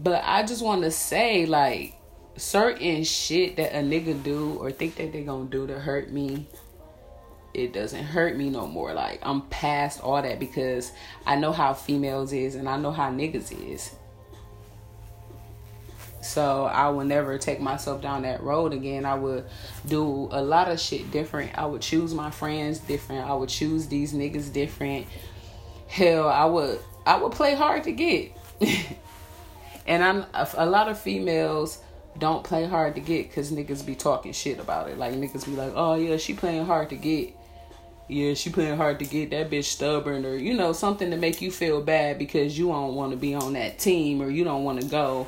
but 0.00 0.22
i 0.24 0.42
just 0.42 0.64
want 0.64 0.82
to 0.82 0.90
say 0.90 1.44
like 1.44 1.94
certain 2.36 3.04
shit 3.04 3.56
that 3.56 3.74
a 3.74 3.82
nigga 3.82 4.20
do 4.22 4.54
or 4.54 4.72
think 4.72 4.96
that 4.96 5.12
they 5.12 5.22
gonna 5.22 5.44
do 5.44 5.66
to 5.66 5.78
hurt 5.78 6.10
me 6.10 6.46
it 7.54 7.72
doesn't 7.72 8.04
hurt 8.04 8.36
me 8.36 8.50
no 8.50 8.66
more 8.66 8.92
like 8.92 9.18
i'm 9.22 9.42
past 9.42 10.00
all 10.00 10.20
that 10.20 10.38
because 10.38 10.92
i 11.26 11.36
know 11.36 11.52
how 11.52 11.72
females 11.72 12.32
is 12.32 12.54
and 12.54 12.68
i 12.68 12.76
know 12.76 12.90
how 12.90 13.10
niggas 13.10 13.52
is 13.72 13.94
so 16.24 16.64
I 16.64 16.88
will 16.88 17.04
never 17.04 17.36
take 17.36 17.60
myself 17.60 18.00
down 18.00 18.22
that 18.22 18.42
road 18.42 18.72
again. 18.72 19.04
I 19.04 19.14
would 19.14 19.44
do 19.86 20.28
a 20.32 20.40
lot 20.40 20.70
of 20.70 20.80
shit 20.80 21.10
different. 21.10 21.56
I 21.56 21.66
would 21.66 21.82
choose 21.82 22.14
my 22.14 22.30
friends 22.30 22.78
different. 22.78 23.28
I 23.28 23.34
would 23.34 23.50
choose 23.50 23.88
these 23.88 24.14
niggas 24.14 24.50
different. 24.50 25.06
Hell, 25.86 26.26
I 26.26 26.46
would 26.46 26.80
I 27.04 27.18
would 27.18 27.32
play 27.32 27.54
hard 27.54 27.84
to 27.84 27.92
get. 27.92 28.32
and 29.86 30.02
I'm 30.02 30.24
a 30.54 30.64
lot 30.64 30.88
of 30.88 30.98
females 30.98 31.82
don't 32.18 32.42
play 32.42 32.64
hard 32.64 32.94
to 32.94 33.02
get 33.02 33.28
because 33.28 33.52
niggas 33.52 33.84
be 33.84 33.94
talking 33.94 34.32
shit 34.32 34.58
about 34.58 34.88
it. 34.88 34.96
Like 34.96 35.12
niggas 35.12 35.44
be 35.44 35.52
like, 35.52 35.72
oh 35.74 35.94
yeah, 35.94 36.16
she 36.16 36.32
playing 36.32 36.64
hard 36.64 36.88
to 36.88 36.96
get. 36.96 37.36
Yeah, 38.06 38.34
she 38.34 38.50
playing 38.50 38.76
hard 38.76 38.98
to 38.98 39.06
get 39.06 39.30
that 39.30 39.50
bitch 39.50 39.64
stubborn 39.64 40.26
or 40.26 40.36
you 40.36 40.54
know 40.54 40.72
something 40.72 41.10
to 41.10 41.16
make 41.16 41.40
you 41.40 41.50
feel 41.50 41.80
bad 41.80 42.18
because 42.18 42.58
you 42.58 42.68
don't 42.68 42.94
want 42.94 43.12
to 43.12 43.16
be 43.16 43.34
on 43.34 43.54
that 43.54 43.78
team 43.78 44.20
or 44.20 44.28
you 44.28 44.44
don't 44.44 44.64
want 44.64 44.80
to 44.80 44.86
go 44.86 45.26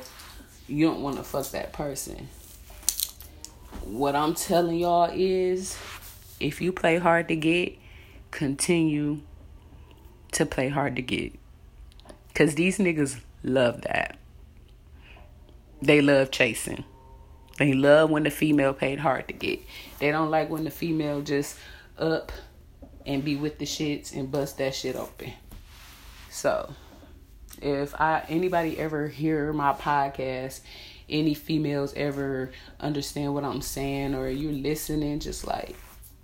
you 0.67 0.85
don't 0.85 1.01
want 1.01 1.17
to 1.17 1.23
fuck 1.23 1.49
that 1.51 1.73
person. 1.73 2.27
What 3.83 4.15
I'm 4.15 4.33
telling 4.35 4.77
y'all 4.77 5.09
is 5.13 5.77
if 6.39 6.61
you 6.61 6.71
play 6.71 6.97
hard 6.97 7.29
to 7.29 7.35
get, 7.35 7.77
continue 8.31 9.21
to 10.33 10.45
play 10.45 10.67
hard 10.67 10.97
to 10.97 11.01
get. 11.01 11.33
Cause 12.33 12.55
these 12.55 12.77
niggas 12.77 13.19
love 13.43 13.81
that. 13.81 14.17
they 15.81 16.01
love 16.01 16.31
chasing. 16.31 16.83
They 17.57 17.73
love 17.73 18.11
when 18.11 18.23
the 18.23 18.29
female 18.29 18.73
paid 18.73 18.99
hard 18.99 19.27
to 19.29 19.33
get. 19.33 19.59
They 19.99 20.11
don't 20.11 20.29
like 20.29 20.49
when 20.49 20.63
the 20.63 20.69
female 20.69 21.21
just 21.21 21.57
up 21.97 22.31
and 23.07 23.23
be 23.23 23.35
with 23.35 23.57
the 23.57 23.65
shits 23.65 24.15
and 24.15 24.31
bust 24.31 24.59
that 24.59 24.75
shit 24.75 24.95
open. 24.95 25.33
So, 26.29 26.71
if 27.61 27.99
I 27.99 28.23
anybody 28.29 28.77
ever 28.77 29.07
hear 29.07 29.51
my 29.53 29.73
podcast, 29.73 30.59
any 31.09 31.33
females 31.33 31.93
ever 31.95 32.51
understand 32.79 33.33
what 33.33 33.45
I'm 33.45 33.61
saying 33.61 34.13
or 34.13 34.29
you're 34.29 34.51
listening, 34.51 35.19
just 35.19 35.47
like 35.47 35.75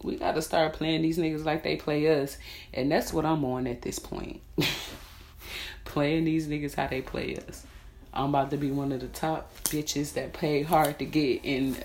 we 0.03 0.17
gotta 0.17 0.41
start 0.41 0.73
playing 0.73 1.01
these 1.01 1.17
niggas 1.17 1.45
like 1.45 1.63
they 1.63 1.77
play 1.77 2.21
us. 2.21 2.37
And 2.73 2.91
that's 2.91 3.13
what 3.13 3.25
I'm 3.25 3.43
on 3.45 3.65
at 3.65 3.81
this 3.81 3.97
point. 3.97 4.41
playing 5.85 6.25
these 6.25 6.47
niggas 6.47 6.75
how 6.75 6.87
they 6.87 7.01
play 7.01 7.37
us. 7.47 7.65
I'm 8.13 8.29
about 8.29 8.51
to 8.51 8.57
be 8.57 8.69
one 8.69 8.91
of 8.91 8.99
the 8.99 9.07
top 9.07 9.51
bitches 9.63 10.13
that 10.13 10.33
pay 10.33 10.61
hard 10.61 10.99
to 10.99 11.05
get 11.05 11.43
and 11.45 11.83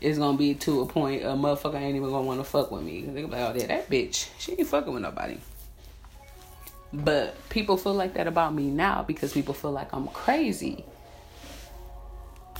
it's 0.00 0.18
gonna 0.18 0.36
be 0.36 0.54
to 0.54 0.82
a 0.82 0.86
point 0.86 1.22
a 1.22 1.28
motherfucker 1.28 1.80
ain't 1.80 1.96
even 1.96 2.10
gonna 2.10 2.26
wanna 2.26 2.44
fuck 2.44 2.70
with 2.70 2.82
me. 2.82 3.02
They 3.02 3.22
be 3.22 3.26
like, 3.26 3.40
oh 3.40 3.54
yeah, 3.56 3.66
that 3.66 3.90
bitch, 3.90 4.28
she 4.38 4.52
ain't 4.52 4.66
fucking 4.66 4.92
with 4.92 5.02
nobody. 5.02 5.38
But 6.92 7.36
people 7.48 7.76
feel 7.76 7.94
like 7.94 8.14
that 8.14 8.26
about 8.26 8.54
me 8.54 8.70
now 8.70 9.02
because 9.02 9.32
people 9.32 9.54
feel 9.54 9.72
like 9.72 9.92
I'm 9.92 10.08
crazy. 10.08 10.84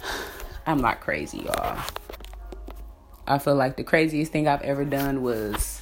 I'm 0.67 0.81
not 0.81 1.01
crazy, 1.01 1.39
y'all. 1.39 1.79
I 3.27 3.39
feel 3.39 3.55
like 3.55 3.77
the 3.77 3.85
craziest 3.85 4.33
thing 4.33 4.47
I've 4.47 4.63
ever 4.63 4.85
done 4.85 5.23
was 5.23 5.81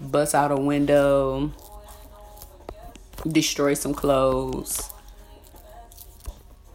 bust 0.00 0.34
out 0.34 0.50
a 0.50 0.56
window, 0.56 1.52
destroy 3.26 3.74
some 3.74 3.94
clothes, 3.94 4.90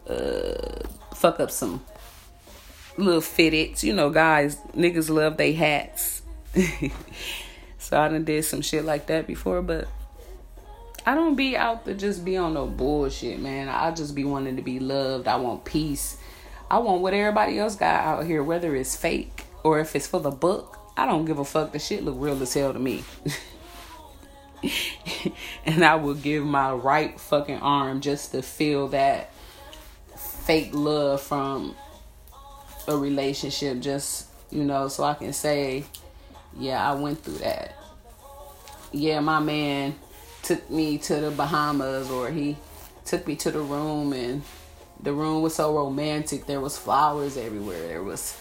uh, 0.08 0.88
fuck 1.16 1.40
up 1.40 1.52
some 1.52 1.84
little 2.98 3.22
fitteds. 3.22 3.84
You 3.84 3.94
know, 3.94 4.10
guys, 4.10 4.58
niggas 4.76 5.10
love 5.10 5.38
they 5.38 5.54
hats. 5.54 6.22
so 7.78 8.00
I 8.00 8.08
done 8.10 8.24
did 8.24 8.44
some 8.46 8.62
shit 8.62 8.86
like 8.86 9.08
that 9.08 9.28
before, 9.28 9.62
but 9.62 9.88
I 11.06 11.16
don't 11.16 11.36
be 11.36 11.58
out 11.58 11.86
to 11.86 11.94
just 11.94 12.24
be 12.24 12.38
on 12.38 12.54
no 12.54 12.68
bullshit, 12.68 13.40
man. 13.40 13.70
I 13.70 13.92
just 13.92 14.14
be 14.14 14.24
wanting 14.24 14.56
to 14.58 14.62
be 14.62 14.80
loved. 14.80 15.28
I 15.28 15.38
want 15.38 15.66
peace. 15.66 16.18
I 16.70 16.78
want 16.78 17.02
what 17.02 17.14
everybody 17.14 17.58
else 17.60 17.76
got 17.76 18.04
out 18.04 18.26
here, 18.26 18.44
whether 18.44 18.76
it's 18.76 18.96
fake 18.96 19.46
or 19.64 19.80
if 19.80 19.96
it's 19.96 20.08
for 20.08 20.20
the 20.20 20.32
book. 20.32 20.78
I 20.96 21.06
don't 21.06 21.26
give 21.26 21.40
a 21.40 21.46
fuck. 21.46 21.72
The 21.72 21.80
shit 21.80 22.04
look 22.04 22.16
real 22.18 22.42
as 22.42 22.54
hell 22.54 22.74
to 22.74 22.80
me. 22.80 23.04
and 25.66 25.84
I 25.84 25.96
will 25.96 26.14
give 26.14 26.46
my 26.46 26.72
right 26.72 27.20
fucking 27.20 27.60
arm 27.60 28.02
just 28.02 28.32
to 28.34 28.42
feel 28.42 28.90
that 28.90 29.34
fake 30.16 30.70
love 30.74 31.22
from 31.22 31.76
a 32.88 32.98
relationship 32.98 33.80
just 33.80 34.28
you 34.50 34.64
know 34.64 34.88
so 34.88 35.04
i 35.04 35.14
can 35.14 35.34
say 35.34 35.84
yeah 36.58 36.90
i 36.90 36.94
went 36.94 37.24
through 37.24 37.38
that. 37.38 37.76
Yeah 38.92 39.22
my 39.22 39.40
man 39.40 39.96
took 40.44 40.70
me 40.70 40.98
to 40.98 41.16
the 41.16 41.32
bahamas 41.32 42.10
or 42.10 42.30
he 42.30 42.58
took 43.06 43.26
me 43.28 43.36
to 43.38 43.52
the 43.52 43.62
room 43.62 44.14
and 44.14 44.42
the 45.02 45.14
room 45.14 45.42
was 45.42 45.56
so 45.56 45.76
romantic. 45.76 46.46
There 46.46 46.60
was 46.60 46.78
flowers 46.78 47.38
everywhere. 47.38 47.88
There 47.88 48.04
was 48.04 48.38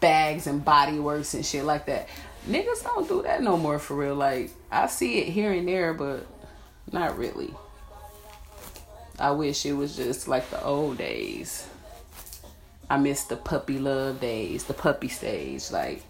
Bath 0.00 0.46
and 0.46 0.64
Body 0.64 0.98
Works 0.98 1.34
and 1.34 1.44
shit 1.44 1.64
like 1.64 1.86
that. 1.86 2.08
Niggas 2.48 2.82
don't 2.82 3.08
do 3.08 3.22
that 3.22 3.42
no 3.42 3.56
more 3.56 3.78
for 3.78 3.96
real. 3.96 4.14
Like 4.14 4.50
i 4.70 4.86
see 4.86 5.18
it 5.18 5.28
here 5.28 5.52
and 5.52 5.66
there 5.66 5.94
but 5.94 6.26
not 6.92 7.18
really. 7.18 7.52
I 9.18 9.32
wish 9.32 9.66
it 9.66 9.72
was 9.72 9.96
just 9.96 10.28
like 10.28 10.48
the 10.50 10.62
old 10.62 10.98
days. 10.98 11.66
I 12.90 12.96
miss 12.96 13.24
the 13.24 13.36
puppy 13.36 13.78
love 13.78 14.20
days, 14.20 14.64
the 14.64 14.74
puppy 14.74 15.08
stage, 15.08 15.70
like 15.70 16.02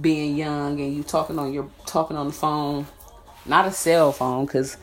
being 0.00 0.36
young 0.36 0.80
and 0.80 0.94
you 0.94 1.04
talking 1.04 1.38
on 1.38 1.52
your 1.52 1.70
talking 1.86 2.16
on 2.16 2.28
the 2.28 2.32
phone, 2.32 2.86
not 3.46 3.66
a 3.66 3.70
cell 3.70 4.10
phone, 4.12 4.46
cause 4.46 4.76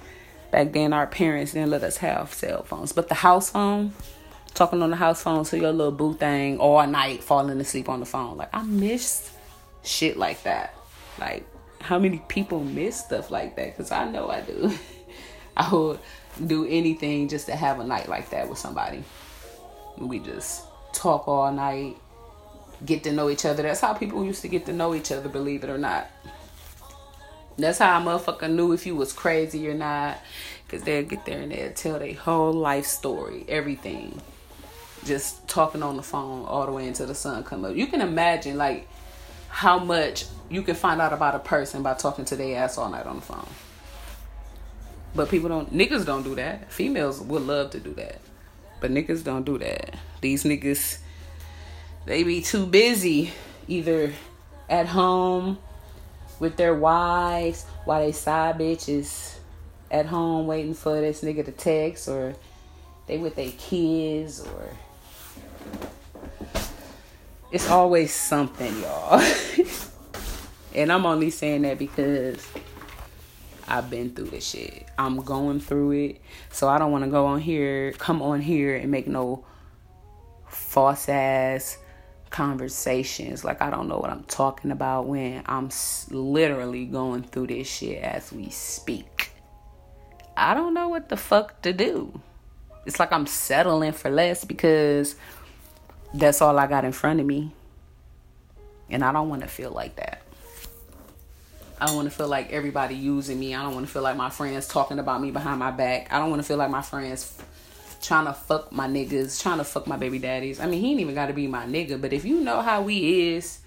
back 0.52 0.72
then 0.72 0.94
our 0.94 1.08
parents 1.08 1.54
didn't 1.54 1.70
let 1.70 1.84
us 1.84 1.98
have 1.98 2.34
cell 2.34 2.64
phones, 2.64 2.94
but 2.94 3.10
the 3.10 3.16
house 3.16 3.50
phone, 3.50 3.94
talking 4.54 4.82
on 4.82 4.92
the 4.92 4.96
house 4.96 5.22
phone 5.24 5.44
to 5.46 5.60
your 5.60 5.74
little 5.74 5.92
boo 5.92 6.14
thing 6.14 6.58
all 6.58 6.86
night, 6.88 7.24
falling 7.24 7.60
asleep 7.60 7.90
on 7.90 8.00
the 8.00 8.06
phone. 8.06 8.38
Like 8.38 8.50
I 8.54 8.64
miss 8.64 9.32
shit 9.84 10.18
like 10.18 10.44
that. 10.44 10.74
Like 11.20 11.46
how 11.82 12.00
many 12.00 12.24
people 12.30 12.64
miss 12.64 12.98
stuff 12.98 13.30
like 13.30 13.58
that? 13.58 13.76
Cause 13.76 13.92
I 13.92 14.10
know 14.10 14.30
I 14.30 14.42
do. 14.42 14.72
I 15.58 15.74
would 15.74 16.00
do 16.48 16.66
anything 16.66 17.28
just 17.28 17.48
to 17.48 17.56
have 17.56 17.82
a 17.82 17.84
night 17.84 18.08
like 18.08 18.30
that 18.30 18.48
with 18.48 18.58
somebody. 18.58 19.04
We 19.98 20.20
just 20.20 20.64
talk 20.94 21.28
all 21.28 21.52
night, 21.52 21.98
get 22.86 23.04
to 23.04 23.12
know 23.12 23.30
each 23.30 23.46
other. 23.46 23.64
That's 23.64 23.82
how 23.82 23.94
people 23.94 24.24
used 24.26 24.42
to 24.42 24.48
get 24.48 24.66
to 24.66 24.74
know 24.74 24.96
each 24.96 25.12
other, 25.12 25.30
believe 25.30 25.64
it 25.64 25.70
or 25.70 25.78
not. 25.78 26.10
That's 27.58 27.80
how 27.80 28.00
a 28.00 28.04
motherfucker 28.04 28.50
knew 28.50 28.72
if 28.72 28.86
you 28.86 28.96
was 28.96 29.14
crazy 29.14 29.68
or 29.70 29.74
not. 29.74 30.18
Cause 30.68 30.84
they'll 30.84 31.04
get 31.04 31.26
there 31.26 31.42
and 31.42 31.52
they'll 31.52 31.74
tell 31.74 32.00
their 32.00 32.14
whole 32.14 32.54
life 32.54 32.86
story, 32.86 33.46
everything. 33.50 34.22
Just 35.04 35.46
talking 35.48 35.84
on 35.84 35.98
the 35.98 36.04
phone 36.04 36.46
all 36.46 36.66
the 36.66 36.72
way 36.72 36.88
until 36.88 37.08
the 37.08 37.16
sun 37.16 37.44
come 37.44 37.66
up. 37.66 37.76
You 37.76 37.88
can 37.88 38.00
imagine 38.00 38.58
like 38.58 38.88
how 39.50 39.80
much 39.80 40.26
you 40.50 40.62
can 40.62 40.76
find 40.76 41.02
out 41.02 41.12
about 41.12 41.36
a 41.36 41.40
person 41.40 41.84
by 41.84 41.94
talking 41.96 42.24
to 42.26 42.38
their 42.38 42.64
ass 42.64 42.78
all 42.78 42.90
night 42.90 43.06
on 43.06 43.18
the 43.18 43.22
phone. 43.22 43.48
But 45.14 45.30
people 45.30 45.50
don't, 45.50 45.74
niggas 45.74 46.06
don't 46.06 46.24
do 46.24 46.36
that. 46.36 46.72
Females 46.72 47.20
would 47.20 47.42
love 47.42 47.72
to 47.72 47.80
do 47.80 47.94
that. 47.96 48.22
But 48.80 48.92
niggas 48.92 49.26
don't 49.26 49.44
do 49.44 49.58
that. 49.58 49.96
These 50.22 50.44
niggas, 50.44 51.00
they 52.06 52.24
be 52.24 52.42
too 52.42 52.66
busy 52.66 53.32
either 53.68 54.14
at 54.70 54.88
home 54.88 55.58
with 56.40 56.58
their 56.58 56.74
wives 56.74 57.66
while 57.86 58.00
they 58.04 58.12
side 58.12 58.58
bitches 58.58 59.36
at 59.90 60.06
home 60.06 60.48
waiting 60.48 60.74
for 60.74 61.00
this 61.02 61.24
nigga 61.24 61.44
to 61.44 61.52
text 61.52 62.08
or 62.08 62.34
they 63.08 63.18
with 63.18 63.36
their 63.36 63.52
kids 63.58 64.40
or 64.40 64.70
it's 67.52 67.70
always 67.70 68.14
something 68.14 68.74
y'all 68.82 69.22
and 70.74 70.92
i'm 70.92 71.06
only 71.06 71.30
saying 71.30 71.64
that 71.64 71.78
because 71.78 72.48
I've 73.72 73.90
been 73.90 74.14
through 74.14 74.32
this 74.32 74.46
shit. 74.46 74.86
I'm 74.98 75.22
going 75.22 75.62
through 75.62 75.92
it. 75.92 76.22
So 76.52 76.68
I 76.68 76.78
don't 76.78 76.92
want 76.92 77.06
to 77.06 77.10
go 77.10 77.26
on 77.28 77.40
here, 77.40 77.94
come 77.94 78.22
on 78.22 78.42
here 78.42 78.76
and 78.76 78.92
make 78.92 79.08
no 79.08 79.46
false 80.72 81.10
ass 81.10 81.78
conversations. 82.30 83.44
Like 83.44 83.62
I 83.62 83.70
don't 83.70 83.90
know 83.90 83.98
what 83.98 84.10
I'm 84.10 84.24
talking 84.24 84.72
about 84.72 85.06
when 85.06 85.44
I'm 85.46 85.70
literally 86.10 86.86
going 86.86 87.24
through 87.24 87.48
this 87.48 87.68
shit 87.68 88.02
as 88.02 88.32
we 88.32 88.50
speak. 88.50 89.32
I 90.38 90.54
don't 90.54 90.74
know 90.74 90.88
what 90.88 91.10
the 91.10 91.18
fuck 91.18 91.62
to 91.64 91.74
do. 91.74 92.22
It's 92.86 93.02
like 93.02 93.12
I'm 93.12 93.28
settling 93.28 93.92
for 93.92 94.10
less 94.10 94.46
because 94.46 95.16
that's 96.14 96.42
all 96.42 96.58
I 96.58 96.68
got 96.68 96.86
in 96.86 96.94
front 96.94 97.20
of 97.20 97.26
me. 97.26 97.52
And 98.90 99.04
I 99.04 99.12
don't 99.12 99.28
want 99.28 99.42
to 99.42 99.50
feel 99.50 99.72
like 99.72 99.98
that. 99.98 100.22
I 101.82 101.88
don't 101.88 101.98
want 101.98 102.10
to 102.10 102.16
feel 102.16 102.30
like 102.30 102.50
everybody 102.52 102.96
using 102.96 103.38
me. 103.38 103.54
I 103.56 103.62
don't 103.64 103.74
want 103.74 103.88
to 103.88 103.92
feel 103.92 104.04
like 104.04 104.16
my 104.16 104.30
friends 104.30 104.70
talking 104.70 105.00
about 105.00 105.22
me 105.22 105.32
behind 105.32 105.60
my 105.60 105.72
back. 105.72 106.14
I 106.14 106.20
don't 106.20 106.30
want 106.30 106.42
to 106.42 106.48
feel 106.48 106.58
like 106.58 106.70
my 106.70 106.82
friends 106.82 107.38
trying 108.02 108.26
to 108.26 108.34
fuck 108.34 108.72
my 108.72 108.88
niggas, 108.88 109.42
trying 109.42 109.60
to 109.60 109.64
fuck 109.64 109.88
my 109.88 109.98
baby 109.98 110.20
daddies. 110.20 110.60
I 110.60 110.66
mean, 110.66 110.82
he 110.82 110.92
ain't 110.92 111.00
even 111.00 111.16
got 111.16 111.28
to 111.28 111.34
be 111.34 111.48
my 111.48 111.66
nigga, 111.66 112.02
but 112.02 112.14
if 112.14 112.26
you 112.26 112.42
know 112.42 112.62
how 112.62 112.82
we 112.82 113.34
is, 113.34 113.60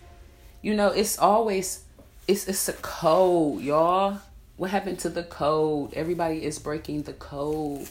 you 0.63 0.75
know, 0.75 0.89
it's 0.89 1.19
always 1.19 1.85
it's 2.27 2.49
it's 2.49 2.69
a 2.69 2.73
code, 2.75 3.63
y'all. 3.63 4.19
What 4.57 4.71
happened 4.71 4.99
to 5.01 5.09
the 5.09 5.25
code? 5.25 5.95
Everybody 5.95 6.45
is 6.45 6.59
breaking 6.59 7.03
the 7.03 7.13
code 7.13 7.89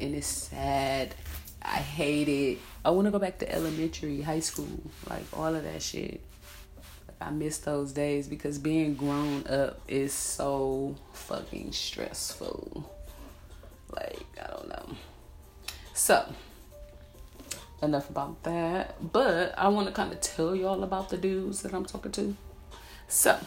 and 0.00 0.14
it's 0.14 0.26
sad. 0.26 1.14
I 1.62 1.78
hate 1.78 2.28
it. 2.28 2.58
I 2.84 2.90
want 2.90 3.06
to 3.06 3.10
go 3.10 3.18
back 3.18 3.38
to 3.38 3.52
elementary, 3.52 4.20
high 4.22 4.40
school, 4.40 4.80
like 5.10 5.24
all 5.32 5.54
of 5.54 5.64
that 5.64 5.82
shit. 5.82 6.20
I 7.20 7.30
miss 7.30 7.58
those 7.58 7.92
days 7.92 8.28
because 8.28 8.58
being 8.58 8.94
grown 8.94 9.46
up 9.46 9.80
is 9.88 10.12
so 10.12 10.94
fucking 11.12 11.72
stressful. 11.72 12.92
Like, 13.90 14.24
I 14.40 14.46
don't 14.48 14.68
know. 14.68 14.96
So, 15.96 16.30
enough 17.82 18.10
about 18.10 18.42
that. 18.42 19.12
But 19.12 19.58
I 19.58 19.68
want 19.68 19.86
to 19.86 19.94
kind 19.94 20.12
of 20.12 20.20
tell 20.20 20.54
y'all 20.54 20.84
about 20.84 21.08
the 21.08 21.16
dudes 21.16 21.62
that 21.62 21.72
I'm 21.72 21.86
talking 21.86 22.12
to. 22.12 22.36
So, 23.08 23.38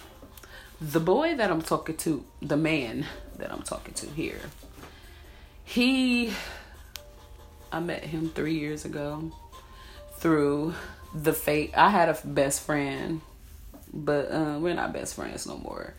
the 0.82 1.00
boy 1.00 1.36
that 1.36 1.52
I'm 1.52 1.62
talking 1.62 1.96
to, 1.98 2.26
the 2.42 2.58
man 2.58 3.06
that 3.38 3.54
I'm 3.54 3.62
talking 3.62 3.94
to 3.94 4.08
here, 4.08 4.42
he, 5.64 6.34
I 7.72 7.80
met 7.82 8.04
him 8.06 8.30
three 8.30 8.56
years 8.56 8.84
ago 8.84 9.32
through 10.14 10.74
the 11.14 11.34
fate. 11.34 11.78
I 11.78 11.92
had 11.92 12.10
a 12.10 12.18
best 12.26 12.64
friend 12.64 13.22
but 13.94 14.32
uh, 14.32 14.58
we're 14.60 14.74
not 14.74 14.94
best 14.94 15.16
friends 15.16 15.48
no 15.48 15.58
more. 15.58 15.94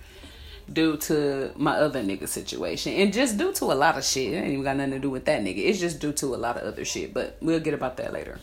Due 0.72 0.96
to 0.96 1.52
my 1.56 1.76
other 1.76 2.02
nigga 2.02 2.28
situation 2.28 2.92
and 2.94 3.12
just 3.12 3.36
due 3.36 3.52
to 3.52 3.66
a 3.66 3.74
lot 3.74 3.98
of 3.98 4.04
shit. 4.04 4.32
It 4.32 4.36
ain't 4.36 4.48
even 4.48 4.62
got 4.62 4.76
nothing 4.76 4.92
to 4.92 4.98
do 4.98 5.10
with 5.10 5.24
that 5.24 5.42
nigga. 5.42 5.58
It's 5.58 5.80
just 5.80 6.00
due 6.00 6.12
to 6.14 6.34
a 6.34 6.36
lot 6.36 6.56
of 6.56 6.62
other 6.62 6.84
shit, 6.84 7.12
but 7.12 7.36
we'll 7.40 7.60
get 7.60 7.74
about 7.74 7.96
that 7.96 8.12
later. 8.12 8.38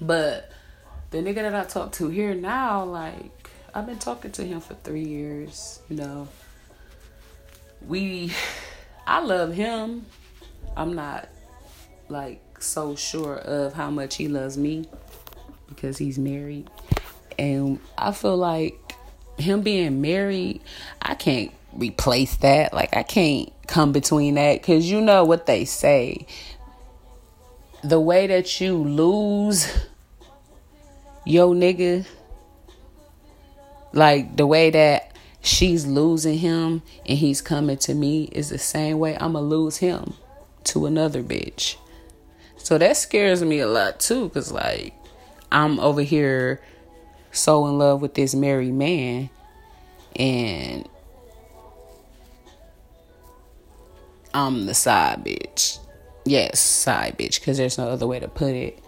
But 0.00 0.50
the 1.10 1.18
nigga 1.18 1.36
that 1.36 1.54
I 1.54 1.64
talk 1.64 1.92
to 1.92 2.08
here 2.08 2.34
now, 2.34 2.84
like 2.84 3.50
I've 3.74 3.86
been 3.86 3.98
talking 3.98 4.32
to 4.32 4.44
him 4.44 4.60
for 4.60 4.74
three 4.74 5.04
years, 5.04 5.80
you 5.88 5.96
know. 5.96 6.28
We 7.86 8.32
I 9.06 9.20
love 9.20 9.54
him. 9.54 10.06
I'm 10.76 10.94
not 10.94 11.28
like 12.08 12.40
so 12.60 12.94
sure 12.94 13.36
of 13.36 13.74
how 13.74 13.90
much 13.90 14.16
he 14.16 14.28
loves 14.28 14.56
me 14.56 14.88
because 15.68 15.98
he's 15.98 16.18
married. 16.18 16.68
And 17.38 17.80
I 17.98 18.12
feel 18.12 18.36
like 18.36 18.85
him 19.38 19.62
being 19.62 20.00
married, 20.00 20.60
I 21.00 21.14
can't 21.14 21.52
replace 21.72 22.36
that. 22.38 22.72
Like 22.72 22.96
I 22.96 23.02
can't 23.02 23.52
come 23.66 23.92
between 23.92 24.34
that 24.34 24.62
cuz 24.62 24.90
you 24.90 25.00
know 25.00 25.24
what 25.24 25.46
they 25.46 25.64
say. 25.64 26.26
The 27.82 28.00
way 28.00 28.26
that 28.26 28.60
you 28.60 28.76
lose 28.76 29.68
yo 31.24 31.52
nigga 31.52 32.06
like 33.92 34.36
the 34.36 34.46
way 34.46 34.70
that 34.70 35.12
she's 35.40 35.86
losing 35.86 36.38
him 36.38 36.82
and 37.06 37.18
he's 37.18 37.40
coming 37.40 37.78
to 37.78 37.94
me 37.94 38.24
is 38.32 38.50
the 38.50 38.58
same 38.58 38.98
way 38.98 39.16
I'm 39.18 39.32
gonna 39.32 39.40
lose 39.40 39.78
him 39.78 40.14
to 40.64 40.86
another 40.86 41.22
bitch. 41.22 41.76
So 42.56 42.78
that 42.78 42.96
scares 42.96 43.42
me 43.42 43.60
a 43.60 43.66
lot 43.66 44.00
too, 44.00 44.28
cause 44.30 44.52
like 44.52 44.94
I'm 45.50 45.78
over 45.80 46.02
here 46.02 46.60
so 47.36 47.66
in 47.66 47.78
love 47.78 48.02
with 48.02 48.14
this 48.14 48.34
married 48.34 48.74
man 48.74 49.30
and 50.16 50.88
I'm 54.34 54.66
the 54.66 54.74
side 54.74 55.24
bitch. 55.24 55.78
Yes, 56.24 56.60
side 56.60 57.16
bitch, 57.18 57.40
because 57.40 57.56
there's 57.56 57.78
no 57.78 57.88
other 57.88 58.06
way 58.06 58.18
to 58.20 58.28
put 58.28 58.54
it. 58.54 58.78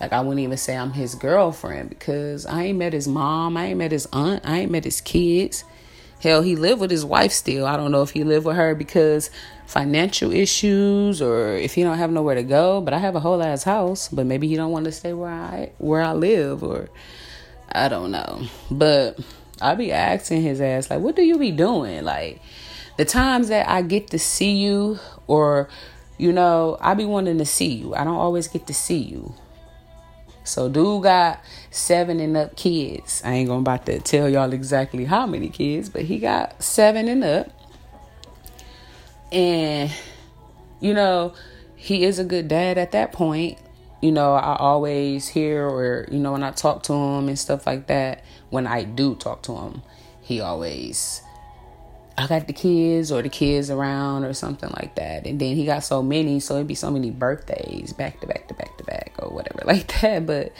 Like 0.00 0.12
I 0.12 0.20
wouldn't 0.20 0.40
even 0.40 0.56
say 0.56 0.76
I'm 0.76 0.92
his 0.92 1.14
girlfriend 1.14 1.90
because 1.90 2.44
I 2.46 2.64
ain't 2.64 2.78
met 2.78 2.92
his 2.92 3.08
mom, 3.08 3.56
I 3.56 3.66
ain't 3.66 3.78
met 3.78 3.92
his 3.92 4.06
aunt, 4.12 4.42
I 4.44 4.60
ain't 4.60 4.70
met 4.70 4.84
his 4.84 5.00
kids. 5.00 5.64
Hell, 6.20 6.42
he 6.42 6.56
lived 6.56 6.80
with 6.80 6.90
his 6.90 7.04
wife 7.04 7.32
still. 7.32 7.66
I 7.66 7.76
don't 7.76 7.92
know 7.92 8.02
if 8.02 8.10
he 8.10 8.24
lived 8.24 8.46
with 8.46 8.56
her 8.56 8.74
because 8.74 9.30
financial 9.66 10.32
issues 10.32 11.20
or 11.20 11.54
if 11.54 11.74
he 11.74 11.82
don't 11.82 11.98
have 11.98 12.10
nowhere 12.10 12.34
to 12.34 12.42
go. 12.42 12.80
But 12.80 12.94
I 12.94 12.98
have 12.98 13.14
a 13.14 13.20
whole 13.20 13.42
ass 13.42 13.64
house. 13.64 14.08
But 14.08 14.26
maybe 14.26 14.48
he 14.48 14.56
don't 14.56 14.72
want 14.72 14.86
to 14.86 14.92
stay 14.92 15.12
where 15.12 15.30
I 15.30 15.72
where 15.78 16.02
I 16.02 16.14
live 16.14 16.62
or 16.62 16.88
I 17.76 17.88
don't 17.88 18.10
know. 18.10 18.42
But 18.70 19.18
I 19.60 19.74
be 19.74 19.92
asking 19.92 20.42
his 20.42 20.60
ass 20.60 20.90
like, 20.90 21.00
what 21.00 21.16
do 21.16 21.22
you 21.22 21.38
be 21.38 21.50
doing? 21.50 22.04
Like 22.04 22.40
the 22.96 23.04
times 23.04 23.48
that 23.48 23.68
I 23.68 23.82
get 23.82 24.08
to 24.08 24.18
see 24.18 24.56
you 24.56 24.98
or 25.26 25.68
you 26.18 26.32
know, 26.32 26.78
I 26.80 26.94
be 26.94 27.04
wanting 27.04 27.36
to 27.38 27.44
see 27.44 27.74
you. 27.74 27.94
I 27.94 28.02
don't 28.02 28.16
always 28.16 28.48
get 28.48 28.66
to 28.68 28.74
see 28.74 28.98
you. 28.98 29.34
So 30.44 30.68
dude 30.68 31.02
got 31.02 31.40
seven 31.70 32.20
and 32.20 32.36
up 32.36 32.56
kids. 32.56 33.20
I 33.24 33.32
ain't 33.32 33.48
gonna 33.48 33.60
about 33.60 33.84
to 33.86 33.98
tell 34.00 34.28
y'all 34.28 34.52
exactly 34.52 35.04
how 35.04 35.26
many 35.26 35.48
kids, 35.48 35.88
but 35.88 36.02
he 36.02 36.18
got 36.18 36.62
seven 36.62 37.08
and 37.08 37.24
up. 37.24 37.48
And 39.32 39.92
you 40.80 40.94
know, 40.94 41.34
he 41.74 42.04
is 42.04 42.18
a 42.18 42.24
good 42.24 42.48
dad 42.48 42.78
at 42.78 42.92
that 42.92 43.12
point. 43.12 43.58
You 44.00 44.12
know, 44.12 44.34
I 44.34 44.56
always 44.56 45.28
hear 45.28 45.66
or 45.66 46.06
you 46.10 46.18
know 46.18 46.32
when 46.32 46.42
I 46.42 46.50
talk 46.50 46.82
to 46.84 46.92
him 46.92 47.28
and 47.28 47.38
stuff 47.38 47.66
like 47.66 47.86
that, 47.86 48.24
when 48.50 48.66
I 48.66 48.84
do 48.84 49.14
talk 49.14 49.42
to 49.44 49.56
him, 49.56 49.82
he 50.22 50.40
always 50.40 51.22
I 52.18 52.26
got 52.26 52.46
the 52.46 52.52
kids 52.54 53.12
or 53.12 53.20
the 53.20 53.28
kids 53.28 53.70
around 53.70 54.24
or 54.24 54.32
something 54.32 54.70
like 54.70 54.94
that. 54.94 55.26
And 55.26 55.38
then 55.38 55.54
he 55.54 55.66
got 55.66 55.84
so 55.84 56.02
many, 56.02 56.40
so 56.40 56.54
it'd 56.54 56.66
be 56.66 56.74
so 56.74 56.90
many 56.90 57.10
birthdays 57.10 57.92
back 57.92 58.20
to 58.20 58.26
back 58.26 58.48
to 58.48 58.54
back 58.54 58.76
to 58.78 58.84
back 58.84 59.12
or 59.18 59.28
whatever 59.28 59.62
like 59.66 60.00
that. 60.00 60.24
But 60.24 60.52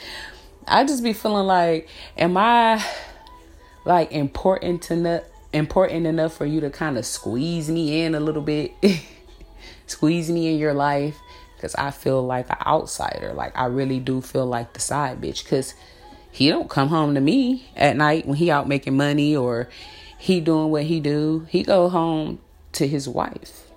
I 0.67 0.83
just 0.83 1.03
be 1.03 1.13
feeling 1.13 1.47
like, 1.47 1.89
am 2.17 2.37
I 2.37 2.83
like 3.85 4.11
important 4.11 4.83
to 4.83 5.23
important 5.51 6.05
enough 6.05 6.33
for 6.33 6.45
you 6.45 6.61
to 6.61 6.69
kind 6.69 6.97
of 6.97 7.05
squeeze 7.05 7.69
me 7.69 8.03
in 8.03 8.13
a 8.13 8.19
little 8.19 8.43
bit, 8.43 8.73
squeeze 9.87 10.29
me 10.29 10.53
in 10.53 10.59
your 10.59 10.75
life? 10.75 11.17
Because 11.57 11.75
I 11.75 11.91
feel 11.91 12.23
like 12.23 12.49
an 12.49 12.57
outsider. 12.65 13.33
Like 13.33 13.57
I 13.57 13.65
really 13.65 13.99
do 13.99 14.21
feel 14.21 14.45
like 14.45 14.73
the 14.73 14.79
side 14.79 15.19
bitch. 15.19 15.43
Because 15.43 15.73
he 16.31 16.49
don't 16.49 16.69
come 16.69 16.89
home 16.89 17.15
to 17.15 17.21
me 17.21 17.67
at 17.75 17.97
night 17.97 18.27
when 18.27 18.37
he 18.37 18.51
out 18.51 18.67
making 18.67 18.95
money 18.95 19.35
or 19.35 19.67
he 20.19 20.39
doing 20.39 20.69
what 20.69 20.83
he 20.83 20.99
do, 20.99 21.47
he 21.49 21.63
go 21.63 21.89
home 21.89 22.39
to 22.73 22.87
his 22.87 23.09
wife. 23.09 23.71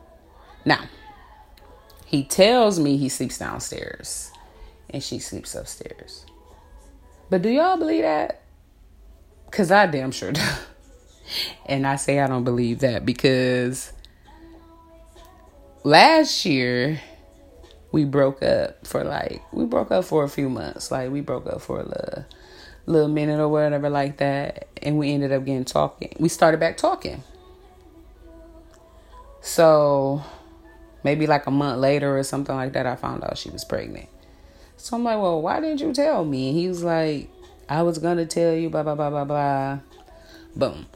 Now, 0.65 0.85
he 2.05 2.23
tells 2.23 2.79
me 2.79 2.97
he 2.97 3.09
sleeps 3.09 3.39
downstairs 3.39 4.31
and 4.91 5.03
she 5.03 5.19
sleeps 5.19 5.55
upstairs. 5.55 6.27
But 7.31 7.43
do 7.43 7.49
y'all 7.49 7.77
believe 7.77 8.03
that? 8.03 8.43
Cause 9.51 9.71
I 9.71 9.87
damn 9.87 10.11
sure 10.11 10.33
do. 10.33 10.41
and 11.67 11.87
I 11.87 11.97
say 11.97 12.21
I 12.21 12.27
don't 12.27 12.45
believe 12.45 12.81
that 12.81 13.07
because 13.07 13.93
last 15.83 16.45
year 16.45 17.01
we 17.93 18.05
broke 18.05 18.43
up 18.43 18.87
for 18.87 19.03
like 19.05 19.43
we 19.53 19.65
broke 19.65 19.91
up 19.91 20.05
for 20.05 20.25
a 20.25 20.29
few 20.29 20.49
months. 20.49 20.91
Like 20.91 21.11
we 21.11 21.21
broke 21.21 21.47
up 21.47 21.61
for 21.61 21.81
a 21.81 21.85
little 21.85 22.25
little 22.87 23.09
minute 23.09 23.39
or 23.39 23.49
whatever 23.49 23.91
like 23.91 24.17
that 24.17 24.67
and 24.83 24.99
we 24.99 25.13
ended 25.13 25.33
up 25.33 25.45
getting 25.45 25.65
talking. 25.65 26.15
We 26.19 26.29
started 26.29 26.61
back 26.61 26.77
talking. 26.77 27.23
So 29.41 30.23
maybe 31.03 31.27
like 31.27 31.47
a 31.47 31.51
month 31.51 31.81
later 31.81 32.17
or 32.19 32.23
something 32.23 32.55
like 32.55 32.75
that 32.75 32.87
i 32.87 32.95
found 32.95 33.25
out 33.25 33.39
she 33.39 33.51
was 33.51 33.65
pregnant. 33.65 34.09
So 34.77 34.97
i'm 34.97 35.05
like 35.05 35.19
well 35.19 35.43
why 35.43 35.61
didn't 35.61 35.81
you 35.81 35.93
tell 35.93 36.25
me? 36.25 36.51
And 36.51 36.59
he 36.59 36.69
was 36.69 36.83
like 36.83 37.29
i 37.69 37.83
was 37.83 37.99
gonna 37.99 38.27
tell 38.27 38.55
you 38.55 38.71
blah 38.71 38.83
blah 38.83 38.95
blah 38.95 39.11
blah 39.11 39.25
blah. 39.25 39.79
Boom. 40.55 40.87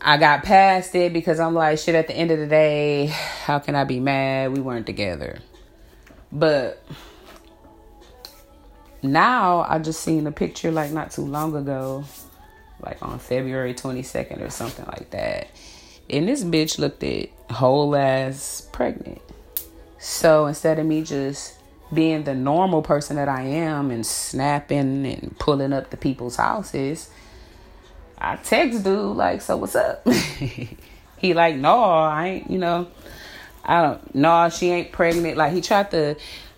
I 0.00 0.18
got 0.18 0.44
past 0.44 0.94
it 0.94 1.12
because 1.12 1.40
i'm 1.40 1.54
like 1.54 1.78
shit 1.78 1.96
at 1.96 2.06
the 2.06 2.14
end 2.14 2.30
of 2.30 2.38
the 2.38 2.46
day 2.46 3.06
how 3.06 3.58
can 3.58 3.74
i 3.74 3.82
be 3.82 3.98
mad? 3.98 4.52
We 4.52 4.60
weren't 4.60 4.86
together 4.86 5.40
but 6.32 6.82
now 9.02 9.64
I 9.68 9.78
just 9.78 10.00
seen 10.00 10.26
a 10.26 10.32
picture 10.32 10.70
like 10.70 10.90
not 10.90 11.10
too 11.10 11.22
long 11.22 11.54
ago, 11.56 12.04
like 12.80 13.02
on 13.02 13.18
February 13.18 13.74
22nd 13.74 14.40
or 14.42 14.50
something 14.50 14.84
like 14.86 15.10
that. 15.10 15.48
And 16.08 16.28
this 16.28 16.44
bitch 16.44 16.78
looked 16.78 17.02
at 17.02 17.28
whole 17.50 17.96
ass 17.96 18.68
pregnant. 18.72 19.20
So 19.98 20.46
instead 20.46 20.78
of 20.78 20.86
me 20.86 21.02
just 21.02 21.54
being 21.92 22.24
the 22.24 22.34
normal 22.34 22.82
person 22.82 23.16
that 23.16 23.28
I 23.28 23.42
am 23.42 23.90
and 23.90 24.04
snapping 24.04 25.06
and 25.06 25.36
pulling 25.38 25.72
up 25.72 25.90
the 25.90 25.96
people's 25.96 26.36
houses, 26.36 27.10
I 28.18 28.36
text 28.36 28.84
dude 28.84 29.16
like, 29.16 29.40
so 29.40 29.56
what's 29.56 29.74
up? 29.74 30.08
he 31.18 31.34
like, 31.34 31.56
no, 31.56 31.82
I 31.82 32.26
ain't, 32.26 32.50
you 32.50 32.58
know, 32.58 32.88
I 33.66 33.82
don't, 33.82 34.14
no, 34.14 34.48
she 34.48 34.70
ain't 34.70 34.92
pregnant. 34.92 35.36
Like 35.36 35.52
he 35.52 35.60
tried 35.60 35.90
to 35.90 36.16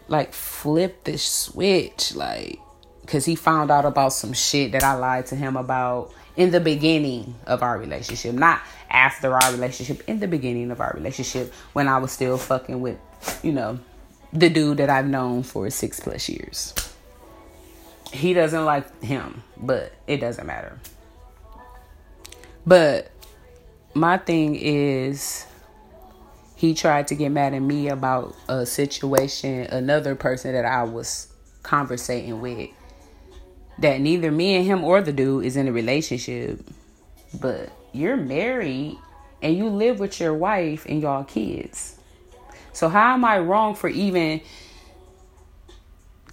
like 0.08 0.32
flip 0.32 1.04
the 1.04 1.18
switch 1.18 2.14
like 2.14 2.58
because 3.00 3.24
he 3.24 3.34
found 3.34 3.70
out 3.70 3.86
about 3.86 4.12
some 4.12 4.34
shit 4.34 4.72
that 4.72 4.84
I 4.84 4.94
lied 4.94 5.26
to 5.26 5.36
him 5.36 5.56
about 5.56 6.12
in 6.36 6.50
the 6.50 6.60
beginning 6.60 7.34
of 7.46 7.62
our 7.62 7.78
relationship, 7.78 8.34
not 8.34 8.60
after 8.90 9.32
our 9.32 9.50
relationship, 9.52 10.02
in 10.06 10.20
the 10.20 10.28
beginning 10.28 10.70
of 10.70 10.80
our 10.80 10.92
relationship 10.94 11.52
when 11.72 11.88
I 11.88 11.98
was 11.98 12.12
still 12.12 12.36
fucking 12.36 12.80
with, 12.80 12.98
you 13.42 13.52
know, 13.52 13.78
the 14.32 14.50
dude 14.50 14.76
that 14.76 14.90
I've 14.90 15.08
known 15.08 15.42
for 15.42 15.68
six 15.70 16.00
plus 16.00 16.28
years. 16.28 16.74
He 18.12 18.34
doesn't 18.34 18.64
like 18.64 19.02
him, 19.02 19.42
but 19.56 19.92
it 20.06 20.18
doesn't 20.18 20.46
matter. 20.46 20.78
But 22.66 23.10
my 23.94 24.18
thing 24.18 24.54
is 24.54 25.46
he 26.58 26.74
tried 26.74 27.06
to 27.06 27.14
get 27.14 27.28
mad 27.28 27.54
at 27.54 27.60
me 27.60 27.88
about 27.88 28.34
a 28.48 28.66
situation, 28.66 29.60
another 29.66 30.16
person 30.16 30.54
that 30.54 30.64
I 30.64 30.82
was 30.82 31.28
conversating 31.62 32.40
with. 32.40 32.70
That 33.78 34.00
neither 34.00 34.32
me 34.32 34.56
and 34.56 34.66
him 34.66 34.82
or 34.82 35.00
the 35.00 35.12
dude 35.12 35.44
is 35.44 35.56
in 35.56 35.68
a 35.68 35.72
relationship. 35.72 36.58
But 37.40 37.70
you're 37.92 38.16
married 38.16 38.98
and 39.40 39.56
you 39.56 39.68
live 39.68 40.00
with 40.00 40.18
your 40.18 40.34
wife 40.34 40.84
and 40.88 41.00
y'all 41.00 41.22
kids. 41.22 41.96
So 42.72 42.88
how 42.88 43.14
am 43.14 43.24
I 43.24 43.38
wrong 43.38 43.76
for 43.76 43.88
even 43.88 44.40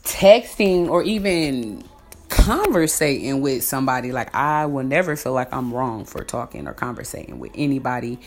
texting 0.01 0.89
or 0.89 1.03
even 1.03 1.83
conversating 2.29 3.41
with 3.41 3.63
somebody? 3.63 4.11
Like 4.11 4.33
I 4.33 4.65
will 4.65 4.85
never 4.85 5.15
feel 5.15 5.33
like 5.33 5.53
I'm 5.53 5.71
wrong 5.71 6.03
for 6.03 6.23
talking 6.23 6.67
or 6.67 6.73
conversating 6.73 7.37
with 7.37 7.51
anybody 7.53 8.17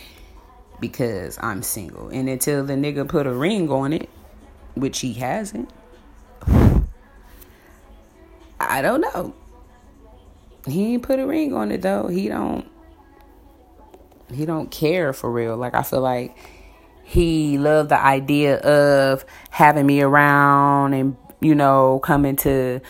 because 0.81 1.39
I'm 1.41 1.63
single. 1.63 2.09
And 2.09 2.29
until 2.29 2.65
the 2.65 2.75
nigga 2.75 3.09
put 3.09 3.27
a 3.27 3.33
ring 3.33 3.71
on 3.71 3.93
it, 3.93 4.09
which 4.75 5.01
he 5.01 5.15
hasn't, 5.15 5.71
I 8.61 8.83
don't 8.83 9.01
know. 9.01 9.35
He 10.67 10.95
ain't 10.95 11.03
put 11.03 11.19
a 11.19 11.27
ring 11.27 11.55
on 11.55 11.73
it 11.73 11.83
though. 11.83 12.09
He 12.09 12.29
don't. 12.29 12.69
he 14.33 14.45
don't 14.45 14.71
care 14.71 15.13
for 15.13 15.31
real. 15.31 15.57
Like 15.57 15.75
I 15.75 15.83
feel 15.83 16.01
like 16.01 16.37
he 17.05 17.57
loved 17.57 17.89
the 17.89 18.01
idea 18.01 18.59
of 18.59 19.25
having 19.51 19.87
me 19.87 20.03
around 20.03 20.93
and 20.93 21.17
you 21.41 21.55
know 21.55 22.01
coming 22.01 22.37
to 22.37 22.81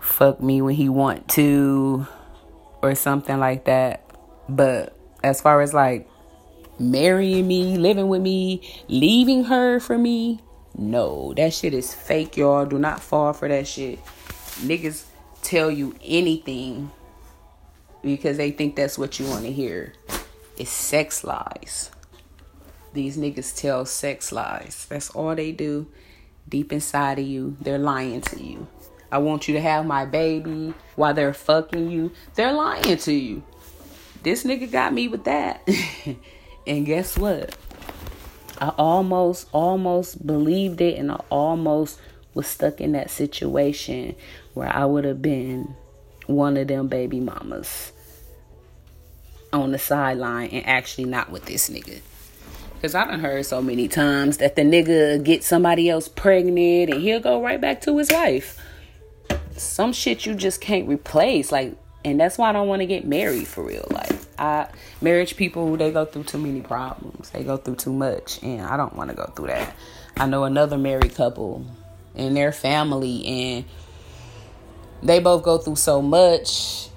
fuck 0.00 0.42
me 0.42 0.60
when 0.60 0.74
he 0.74 0.88
want 0.88 1.28
to 1.28 2.06
or 2.82 2.94
something 2.94 3.38
like 3.38 3.64
that. 3.64 4.04
But 4.48 4.96
as 5.22 5.40
far 5.40 5.62
as 5.62 5.72
like 5.72 6.08
marrying 6.82 7.46
me, 7.46 7.76
living 7.78 8.08
with 8.08 8.22
me, 8.22 8.62
leaving 8.88 9.44
her 9.44 9.80
for 9.80 9.96
me, 9.96 10.40
no, 10.76 11.34
that 11.36 11.52
shit 11.52 11.74
is 11.74 11.94
fake, 11.94 12.36
y'all. 12.36 12.64
Do 12.64 12.78
not 12.78 13.00
fall 13.00 13.32
for 13.32 13.48
that 13.48 13.66
shit. 13.66 14.02
Niggas 14.60 15.04
tell 15.42 15.70
you 15.70 15.94
anything 16.02 16.90
because 18.02 18.36
they 18.36 18.50
think 18.50 18.76
that's 18.76 18.98
what 18.98 19.18
you 19.18 19.26
want 19.26 19.44
to 19.44 19.52
hear. 19.52 19.92
It's 20.56 20.70
sex 20.70 21.24
lies. 21.24 21.90
These 22.94 23.16
niggas 23.16 23.56
tell 23.56 23.84
sex 23.84 24.32
lies. 24.32 24.86
That's 24.88 25.10
all 25.10 25.34
they 25.34 25.52
do. 25.52 25.88
Deep 26.48 26.72
inside 26.72 27.18
of 27.18 27.26
you, 27.26 27.56
they're 27.60 27.78
lying 27.78 28.20
to 28.22 28.42
you. 28.42 28.66
I 29.10 29.18
want 29.18 29.46
you 29.46 29.54
to 29.54 29.60
have 29.60 29.84
my 29.86 30.06
baby 30.06 30.72
while 30.96 31.12
they're 31.12 31.34
fucking 31.34 31.90
you. 31.90 32.12
They're 32.34 32.52
lying 32.52 32.96
to 32.96 33.12
you. 33.12 33.42
This 34.22 34.44
nigga 34.44 34.70
got 34.70 34.94
me 34.94 35.08
with 35.08 35.24
that. 35.24 35.68
and 36.66 36.86
guess 36.86 37.18
what? 37.18 37.56
I 38.58 38.68
almost, 38.78 39.48
almost 39.52 40.26
believed 40.26 40.80
it, 40.80 40.98
and 40.98 41.10
I 41.10 41.20
almost 41.30 42.00
was 42.34 42.46
stuck 42.46 42.80
in 42.80 42.92
that 42.92 43.10
situation 43.10 44.14
where 44.54 44.74
I 44.74 44.84
would 44.84 45.04
have 45.04 45.20
been 45.20 45.74
one 46.26 46.56
of 46.56 46.68
them 46.68 46.88
baby 46.88 47.20
mamas 47.20 47.92
on 49.52 49.72
the 49.72 49.78
sideline 49.78 50.48
and 50.50 50.66
actually 50.66 51.04
not 51.04 51.30
with 51.30 51.44
this 51.44 51.68
nigga. 51.68 52.00
Cause 52.80 52.94
I 52.94 53.04
done 53.04 53.20
heard 53.20 53.46
so 53.46 53.62
many 53.62 53.86
times 53.86 54.38
that 54.38 54.56
the 54.56 54.62
nigga 54.62 55.22
get 55.22 55.44
somebody 55.44 55.88
else 55.88 56.08
pregnant 56.08 56.90
and 56.90 57.00
he'll 57.00 57.20
go 57.20 57.40
right 57.40 57.60
back 57.60 57.80
to 57.82 57.96
his 57.98 58.10
wife 58.10 58.58
some 59.56 59.92
shit 59.92 60.26
you 60.26 60.34
just 60.34 60.60
can't 60.60 60.88
replace. 60.88 61.52
Like, 61.52 61.74
and 62.04 62.18
that's 62.18 62.38
why 62.38 62.50
I 62.50 62.52
don't 62.52 62.68
want 62.68 62.80
to 62.80 62.86
get 62.86 63.06
married 63.06 63.46
for 63.46 63.64
real. 63.64 63.86
Like, 63.90 64.16
I 64.38 64.68
marriage 65.00 65.36
people 65.36 65.76
they 65.76 65.92
go 65.92 66.04
through 66.04 66.24
too 66.24 66.38
many 66.38 66.60
problems. 66.60 67.30
They 67.30 67.44
go 67.44 67.56
through 67.56 67.76
too 67.76 67.92
much, 67.92 68.42
and 68.42 68.62
I 68.62 68.76
don't 68.76 68.94
want 68.96 69.10
to 69.10 69.16
go 69.16 69.26
through 69.36 69.48
that. 69.48 69.74
I 70.16 70.26
know 70.26 70.44
another 70.44 70.78
married 70.78 71.14
couple 71.14 71.64
and 72.14 72.36
their 72.36 72.52
family, 72.52 73.26
and 73.26 73.64
they 75.02 75.20
both 75.20 75.42
go 75.42 75.58
through 75.58 75.76
so 75.76 76.02
much, 76.02 76.88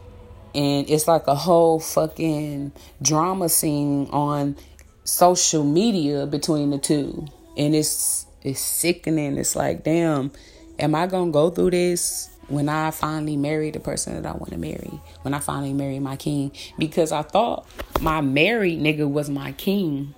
and 0.53 0.89
it's 0.89 1.07
like 1.07 1.27
a 1.27 1.35
whole 1.35 1.79
fucking 1.79 2.71
drama 3.01 3.49
scene 3.49 4.07
on 4.11 4.55
social 5.03 5.63
media 5.63 6.25
between 6.25 6.71
the 6.71 6.77
two, 6.77 7.27
and 7.57 7.75
it's 7.75 8.25
it's 8.41 8.59
sickening. 8.59 9.37
It's 9.37 9.55
like, 9.55 9.83
damn, 9.83 10.31
am 10.79 10.95
I 10.95 11.07
gonna 11.07 11.31
go 11.31 11.49
through 11.49 11.71
this? 11.71 12.29
When 12.47 12.69
I 12.69 12.91
finally 12.91 13.37
married 13.37 13.73
the 13.73 13.79
person 13.79 14.21
that 14.21 14.27
I 14.27 14.33
want 14.33 14.51
to 14.51 14.57
marry, 14.57 15.01
when 15.23 15.33
I 15.33 15.39
finally 15.39 15.73
married 15.73 16.01
my 16.01 16.15
king, 16.15 16.51
because 16.77 17.11
I 17.11 17.23
thought 17.23 17.67
my 18.01 18.21
married 18.21 18.79
nigga 18.79 19.09
was 19.09 19.29
my 19.29 19.51
king. 19.53 20.13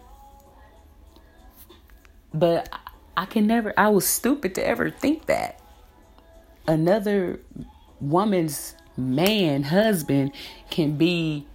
But 2.33 2.69
I 3.15 3.25
can 3.25 3.47
never, 3.47 3.73
I 3.77 3.89
was 3.89 4.05
stupid 4.05 4.55
to 4.55 4.67
ever 4.67 4.89
think 4.89 5.27
that 5.27 5.59
another 6.67 7.39
woman's 7.99 8.75
man, 8.97 9.63
husband, 9.63 10.33
can 10.69 10.97
be 10.97 11.47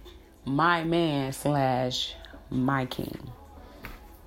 my 0.45 0.83
man 0.83 1.31
slash 1.33 2.15
my 2.49 2.85
king. 2.85 3.31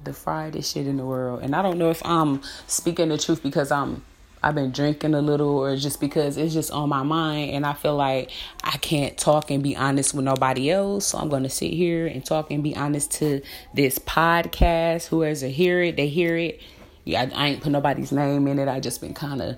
The 0.04 0.12
friedest 0.12 0.72
shit 0.72 0.86
in 0.86 0.96
the 0.96 1.04
world. 1.04 1.42
And 1.42 1.56
I 1.56 1.62
don't 1.62 1.78
know 1.78 1.90
if 1.90 2.04
I'm 2.06 2.40
speaking 2.66 3.08
the 3.08 3.18
truth 3.18 3.42
because 3.42 3.72
I'm 3.72 4.04
I've 4.42 4.54
been 4.54 4.70
drinking 4.70 5.14
a 5.14 5.20
little 5.20 5.58
or 5.58 5.76
just 5.76 6.00
because 6.00 6.36
it's 6.36 6.54
just 6.54 6.70
on 6.70 6.88
my 6.88 7.02
mind 7.02 7.50
and 7.52 7.66
I 7.66 7.72
feel 7.72 7.96
like 7.96 8.30
I 8.62 8.76
can't 8.76 9.16
talk 9.16 9.50
and 9.50 9.62
be 9.62 9.76
honest 9.76 10.14
with 10.14 10.24
nobody 10.24 10.70
else. 10.70 11.06
So 11.06 11.18
I'm 11.18 11.28
to 11.30 11.48
sit 11.48 11.72
here 11.72 12.06
and 12.06 12.24
talk 12.24 12.50
and 12.50 12.62
be 12.62 12.76
honest 12.76 13.10
to 13.14 13.42
this 13.74 13.98
podcast. 13.98 15.06
Whoever's 15.06 15.40
to 15.40 15.50
hear 15.50 15.82
it, 15.82 15.96
they 15.96 16.08
hear 16.08 16.36
it. 16.36 16.60
Yeah, 17.04 17.22
I, 17.22 17.44
I 17.44 17.46
ain't 17.48 17.62
put 17.62 17.72
nobody's 17.72 18.12
name 18.12 18.46
in 18.46 18.58
it. 18.58 18.68
I 18.68 18.80
just 18.80 19.00
been 19.00 19.14
kind 19.14 19.40
of, 19.40 19.56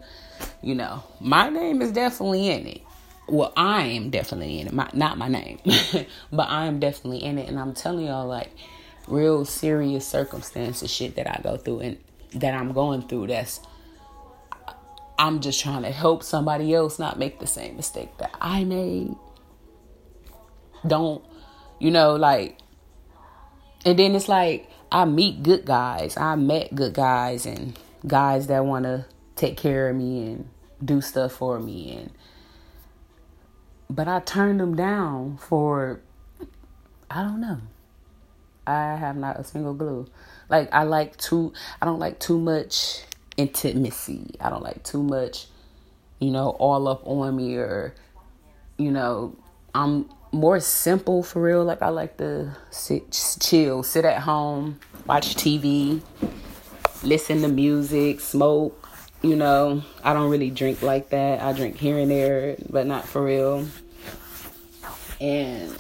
you 0.63 0.75
know, 0.75 1.03
my 1.21 1.49
name 1.49 1.83
is 1.83 1.93
definitely 1.93 2.49
in 2.49 2.67
it. 2.67 2.83
Well, 3.27 3.53
I 3.57 3.83
am 3.83 4.09
definitely 4.09 4.61
in 4.61 4.69
it. 4.69 4.73
My, 4.73 4.89
not 4.95 5.19
my 5.19 5.29
name, 5.29 5.59
but 6.33 6.49
I 6.49 6.67
am 6.67 6.79
definitely 6.79 7.25
in 7.25 7.37
it. 7.39 7.49
And 7.49 7.59
I'm 7.59 7.75
telling 7.75 8.07
y'all, 8.07 8.27
like, 8.27 8.51
real 9.07 9.45
serious 9.45 10.07
circumstances, 10.07 10.91
shit 10.91 11.17
that 11.17 11.27
I 11.27 11.41
go 11.43 11.57
through 11.57 11.81
and 11.81 11.99
that 12.35 12.55
I'm 12.55 12.73
going 12.73 13.03
through. 13.03 13.29
That's 13.29 13.61
I'm 15.19 15.41
just 15.41 15.61
trying 15.61 15.83
to 15.83 15.91
help 15.91 16.23
somebody 16.23 16.73
else 16.73 16.99
not 16.99 17.19
make 17.19 17.41
the 17.41 17.47
same 17.47 17.77
mistake 17.77 18.17
that 18.19 18.35
I 18.41 18.65
made. 18.65 19.15
Don't, 20.87 21.25
you 21.81 21.91
know, 21.91 22.15
like, 22.15 22.59
and 23.85 23.99
then 23.99 24.15
it's 24.15 24.29
like 24.29 24.71
I 24.93 25.05
meet 25.05 25.43
good 25.43 25.65
guys. 25.65 26.17
I 26.17 26.37
met 26.37 26.75
good 26.75 26.95
guys 26.95 27.47
and 27.47 27.79
guys 28.07 28.47
that 28.47 28.65
want 28.65 28.85
to 28.85 29.07
take 29.35 29.57
care 29.57 29.89
of 29.89 29.97
me 29.97 30.27
and 30.27 30.49
do 30.85 31.01
stuff 31.01 31.33
for 31.33 31.59
me 31.59 31.97
and 31.97 32.11
but 33.91 34.07
I 34.07 34.21
turned 34.21 34.61
them 34.61 34.77
down 34.77 35.39
for 35.39 36.01
I 37.11 37.23
don't 37.23 37.41
know. 37.41 37.61
I 38.67 38.97
have 38.97 39.17
not 39.17 39.41
a 39.41 39.45
single 39.45 39.73
glue. 39.73 40.07
Like 40.49 40.69
I 40.73 40.83
like 40.83 41.17
too 41.17 41.53
I 41.81 41.87
don't 41.87 41.99
like 41.99 42.19
too 42.19 42.39
much 42.39 43.03
intimacy. 43.39 44.35
I 44.41 44.51
don't 44.51 44.63
like 44.63 44.83
too 44.83 45.03
much, 45.03 45.47
you 46.19 46.31
know, 46.31 46.51
all 46.51 46.89
up 46.89 47.07
on 47.07 47.35
me 47.35 47.57
or, 47.57 47.95
you 48.77 48.91
know, 48.91 49.35
I'm 49.75 50.11
more 50.33 50.61
simple 50.61 51.23
for 51.23 51.41
real. 51.41 51.65
Like 51.65 51.81
I 51.81 51.89
like 51.89 52.19
to 52.19 52.55
sit, 52.71 53.13
chill, 53.41 53.83
sit 53.83 54.05
at 54.05 54.21
home, 54.21 54.81
watch 55.07 55.37
TV, 55.37 56.03
listen 57.03 57.41
to 57.43 57.49
music, 57.49 58.21
smoke. 58.21 58.87
You 59.23 59.35
know, 59.35 59.83
I 60.05 60.13
don't 60.13 60.31
really 60.31 60.51
drink 60.51 60.83
like 60.83 61.11
that. 61.11 61.43
I 61.43 61.53
drink 61.53 61.77
here 61.77 61.99
and 61.99 62.11
there, 62.11 62.57
but 62.69 62.87
not 62.87 63.05
for 63.05 63.25
real. 63.25 63.67
And 65.21 65.77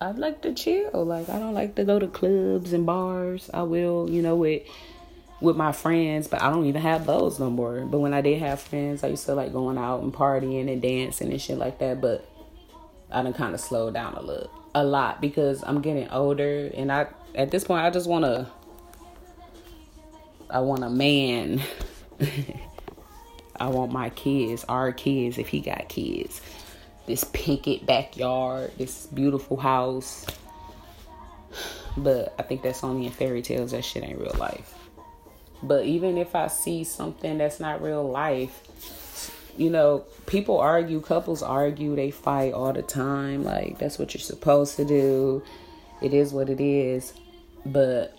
I 0.00 0.12
like 0.12 0.40
to 0.42 0.54
chill. 0.54 1.04
Like 1.04 1.28
I 1.28 1.38
don't 1.38 1.54
like 1.54 1.74
to 1.74 1.84
go 1.84 1.98
to 1.98 2.06
clubs 2.06 2.72
and 2.72 2.86
bars. 2.86 3.50
I 3.52 3.62
will, 3.64 4.08
you 4.10 4.22
know, 4.22 4.36
with 4.36 4.62
with 5.40 5.56
my 5.56 5.72
friends, 5.72 6.28
but 6.28 6.42
I 6.42 6.50
don't 6.50 6.64
even 6.66 6.80
have 6.82 7.06
those 7.06 7.38
no 7.38 7.50
more. 7.50 7.80
But 7.80 7.98
when 7.98 8.14
I 8.14 8.20
did 8.20 8.40
have 8.40 8.60
friends, 8.60 9.04
I 9.04 9.08
used 9.08 9.26
to 9.26 9.34
like 9.34 9.52
going 9.52 9.78
out 9.78 10.02
and 10.02 10.12
partying 10.12 10.72
and 10.72 10.80
dancing 10.80 11.30
and 11.30 11.40
shit 11.40 11.58
like 11.58 11.78
that. 11.78 12.00
But 12.00 12.28
I 13.10 13.22
done 13.22 13.34
kind 13.34 13.54
of 13.54 13.60
slowed 13.60 13.94
down 13.94 14.14
a 14.14 14.22
little, 14.22 14.50
a 14.74 14.84
lot 14.84 15.20
because 15.20 15.62
I'm 15.62 15.82
getting 15.82 16.08
older, 16.10 16.70
and 16.74 16.90
I 16.90 17.08
at 17.34 17.50
this 17.50 17.64
point 17.64 17.84
I 17.84 17.90
just 17.90 18.08
want 18.08 18.24
to, 18.24 18.46
I 20.48 20.60
want 20.60 20.84
a 20.84 20.90
man. 20.90 21.62
I 23.58 23.68
want 23.68 23.90
my 23.90 24.10
kids, 24.10 24.64
our 24.68 24.92
kids, 24.92 25.38
if 25.38 25.48
he 25.48 25.60
got 25.60 25.88
kids. 25.88 26.42
This 27.06 27.24
picket 27.32 27.86
backyard, 27.86 28.72
this 28.78 29.06
beautiful 29.06 29.56
house. 29.56 30.26
But 31.98 32.34
I 32.38 32.42
think 32.42 32.60
that's 32.60 32.84
only 32.84 33.06
in 33.06 33.12
fairy 33.12 33.40
tales. 33.40 33.70
That 33.70 33.82
shit 33.82 34.04
ain't 34.04 34.18
real 34.18 34.36
life. 34.38 34.75
But 35.62 35.84
even 35.84 36.18
if 36.18 36.34
I 36.34 36.48
see 36.48 36.84
something 36.84 37.38
that's 37.38 37.60
not 37.60 37.82
real 37.82 38.08
life, 38.08 38.62
you 39.56 39.70
know, 39.70 40.04
people 40.26 40.58
argue, 40.58 41.00
couples 41.00 41.42
argue, 41.42 41.96
they 41.96 42.10
fight 42.10 42.52
all 42.52 42.72
the 42.72 42.82
time. 42.82 43.44
Like, 43.44 43.78
that's 43.78 43.98
what 43.98 44.14
you're 44.14 44.20
supposed 44.20 44.76
to 44.76 44.84
do. 44.84 45.42
It 46.02 46.12
is 46.12 46.32
what 46.32 46.50
it 46.50 46.60
is. 46.60 47.14
But 47.64 48.16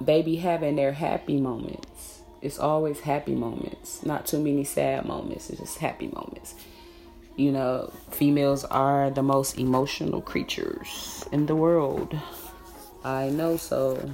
they 0.00 0.22
be 0.22 0.36
having 0.36 0.76
their 0.76 0.92
happy 0.92 1.40
moments. 1.40 2.20
It's 2.42 2.58
always 2.58 3.00
happy 3.00 3.34
moments, 3.34 4.04
not 4.04 4.26
too 4.26 4.38
many 4.38 4.64
sad 4.64 5.06
moments. 5.06 5.50
It's 5.50 5.60
just 5.60 5.78
happy 5.78 6.08
moments. 6.08 6.54
You 7.36 7.52
know, 7.52 7.92
females 8.10 8.64
are 8.64 9.10
the 9.10 9.22
most 9.22 9.58
emotional 9.58 10.20
creatures 10.20 11.24
in 11.32 11.46
the 11.46 11.56
world. 11.56 12.18
I 13.04 13.28
know 13.30 13.56
so. 13.56 14.10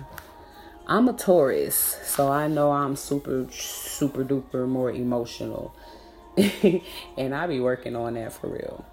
I'm 0.87 1.09
a 1.09 1.13
Taurus, 1.13 1.99
so 2.05 2.31
I 2.31 2.49
know 2.49 2.73
I'm 2.73 2.97
super, 2.97 3.47
super 3.51 4.25
duper 4.25 4.67
more 4.67 4.91
emotional. 4.91 5.75
and 7.17 7.35
I 7.35 7.47
be 7.47 7.61
working 7.61 7.95
on 7.95 8.15
that 8.15 8.33
for 8.33 8.49
real. 8.49 8.85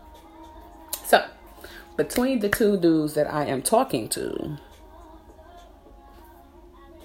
So, 1.05 1.25
between 1.97 2.39
the 2.39 2.49
two 2.49 2.77
dudes 2.77 3.15
that 3.15 3.31
I 3.33 3.45
am 3.45 3.61
talking 3.61 4.07
to, 4.09 4.57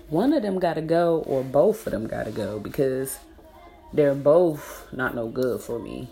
one 0.08 0.32
of 0.32 0.42
them 0.42 0.58
got 0.58 0.74
to 0.74 0.82
go, 0.82 1.24
or 1.26 1.42
both 1.42 1.86
of 1.86 1.92
them 1.92 2.06
got 2.06 2.24
to 2.24 2.30
go 2.30 2.58
because 2.58 3.18
they're 3.92 4.14
both 4.14 4.86
not 4.92 5.14
no 5.14 5.28
good 5.28 5.60
for 5.60 5.78
me. 5.78 6.08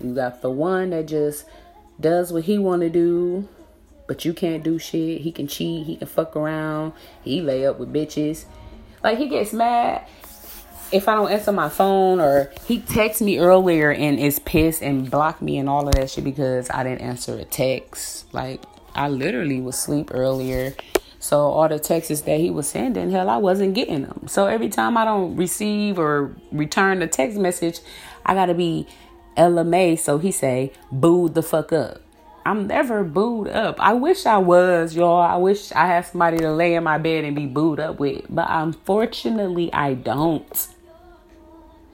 You 0.00 0.14
got 0.14 0.42
the 0.42 0.50
one 0.50 0.90
that 0.90 1.06
just 1.06 1.44
does 2.00 2.32
what 2.32 2.44
he 2.44 2.58
want 2.58 2.82
to 2.82 2.90
do 2.90 3.48
but 4.08 4.24
you 4.24 4.34
can't 4.34 4.64
do 4.64 4.80
shit. 4.80 5.20
He 5.20 5.30
can 5.30 5.46
cheat, 5.46 5.86
he 5.86 5.96
can 5.96 6.08
fuck 6.08 6.34
around, 6.34 6.94
he 7.22 7.40
lay 7.40 7.64
up 7.64 7.78
with 7.78 7.92
bitches. 7.92 8.46
Like 9.04 9.18
he 9.18 9.28
gets 9.28 9.52
mad 9.52 10.04
if 10.90 11.08
I 11.08 11.14
don't 11.14 11.30
answer 11.30 11.52
my 11.52 11.68
phone 11.68 12.20
or 12.20 12.50
he 12.66 12.80
texts 12.80 13.20
me 13.20 13.38
earlier 13.38 13.92
and 13.92 14.18
is 14.18 14.38
pissed 14.38 14.82
and 14.82 15.10
blocked 15.10 15.42
me 15.42 15.58
and 15.58 15.68
all 15.68 15.86
of 15.86 15.94
that 15.94 16.10
shit 16.10 16.24
because 16.24 16.70
I 16.70 16.82
didn't 16.82 17.02
answer 17.02 17.36
a 17.36 17.44
text. 17.44 18.32
Like 18.32 18.62
I 18.94 19.08
literally 19.08 19.60
was 19.60 19.78
sleep 19.78 20.10
earlier. 20.12 20.74
So 21.20 21.40
all 21.40 21.68
the 21.68 21.78
texts 21.78 22.22
that 22.22 22.40
he 22.40 22.50
was 22.50 22.68
sending, 22.68 23.10
hell, 23.10 23.28
I 23.28 23.36
wasn't 23.36 23.74
getting 23.74 24.02
them. 24.02 24.28
So 24.28 24.46
every 24.46 24.68
time 24.68 24.96
I 24.96 25.04
don't 25.04 25.36
receive 25.36 25.98
or 25.98 26.34
return 26.52 27.02
a 27.02 27.08
text 27.08 27.38
message, 27.38 27.80
I 28.24 28.34
gotta 28.34 28.54
be 28.54 28.86
LMA. 29.36 29.98
So 29.98 30.18
he 30.18 30.32
say, 30.32 30.72
booed 30.90 31.34
the 31.34 31.42
fuck 31.42 31.72
up. 31.72 32.00
I'm 32.48 32.66
never 32.66 33.04
booed 33.04 33.48
up. 33.48 33.78
I 33.78 33.92
wish 33.92 34.24
I 34.24 34.38
was, 34.38 34.96
y'all. 34.96 35.20
I 35.20 35.36
wish 35.36 35.70
I 35.72 35.86
had 35.86 36.06
somebody 36.06 36.38
to 36.38 36.50
lay 36.50 36.76
in 36.76 36.82
my 36.82 36.96
bed 36.96 37.24
and 37.24 37.36
be 37.36 37.44
booed 37.44 37.78
up 37.78 38.00
with. 38.00 38.24
But 38.30 38.46
unfortunately, 38.48 39.70
I 39.70 39.92
don't. 39.92 40.68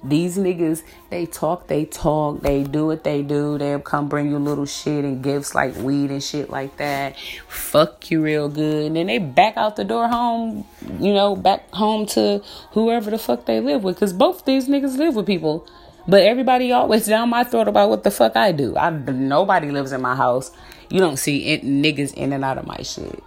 These 0.04 0.38
niggas, 0.38 0.84
they 1.10 1.26
talk, 1.26 1.66
they 1.66 1.86
talk, 1.86 2.42
they 2.42 2.62
do 2.62 2.86
what 2.86 3.02
they 3.02 3.22
do. 3.22 3.58
They'll 3.58 3.80
come 3.80 4.08
bring 4.08 4.30
you 4.30 4.38
little 4.38 4.66
shit 4.66 5.04
and 5.04 5.24
gifts 5.24 5.56
like 5.56 5.74
weed 5.74 6.10
and 6.10 6.22
shit 6.22 6.50
like 6.50 6.76
that. 6.76 7.16
Fuck 7.48 8.12
you 8.12 8.22
real 8.22 8.48
good. 8.48 8.86
And 8.86 8.94
then 8.94 9.08
they 9.08 9.18
back 9.18 9.56
out 9.56 9.74
the 9.74 9.82
door 9.82 10.06
home, 10.06 10.64
you 11.00 11.12
know, 11.12 11.34
back 11.34 11.68
home 11.72 12.06
to 12.14 12.44
whoever 12.70 13.10
the 13.10 13.18
fuck 13.18 13.46
they 13.46 13.58
live 13.58 13.82
with. 13.82 13.96
Because 13.96 14.12
both 14.12 14.44
these 14.44 14.68
niggas 14.68 14.98
live 14.98 15.16
with 15.16 15.26
people. 15.26 15.66
But 16.06 16.22
everybody 16.22 16.70
always 16.72 17.06
down 17.06 17.30
my 17.30 17.44
throat 17.44 17.68
about 17.68 17.88
what 17.88 18.02
the 18.02 18.10
fuck 18.10 18.36
I 18.36 18.52
do. 18.52 18.76
I 18.76 18.90
nobody 18.90 19.70
lives 19.70 19.92
in 19.92 20.02
my 20.02 20.14
house. 20.14 20.50
You 20.90 21.00
don't 21.00 21.16
see 21.16 21.46
it, 21.46 21.64
niggas 21.64 22.12
in 22.14 22.32
and 22.32 22.44
out 22.44 22.58
of 22.58 22.66
my 22.66 22.82
shit, 22.82 23.22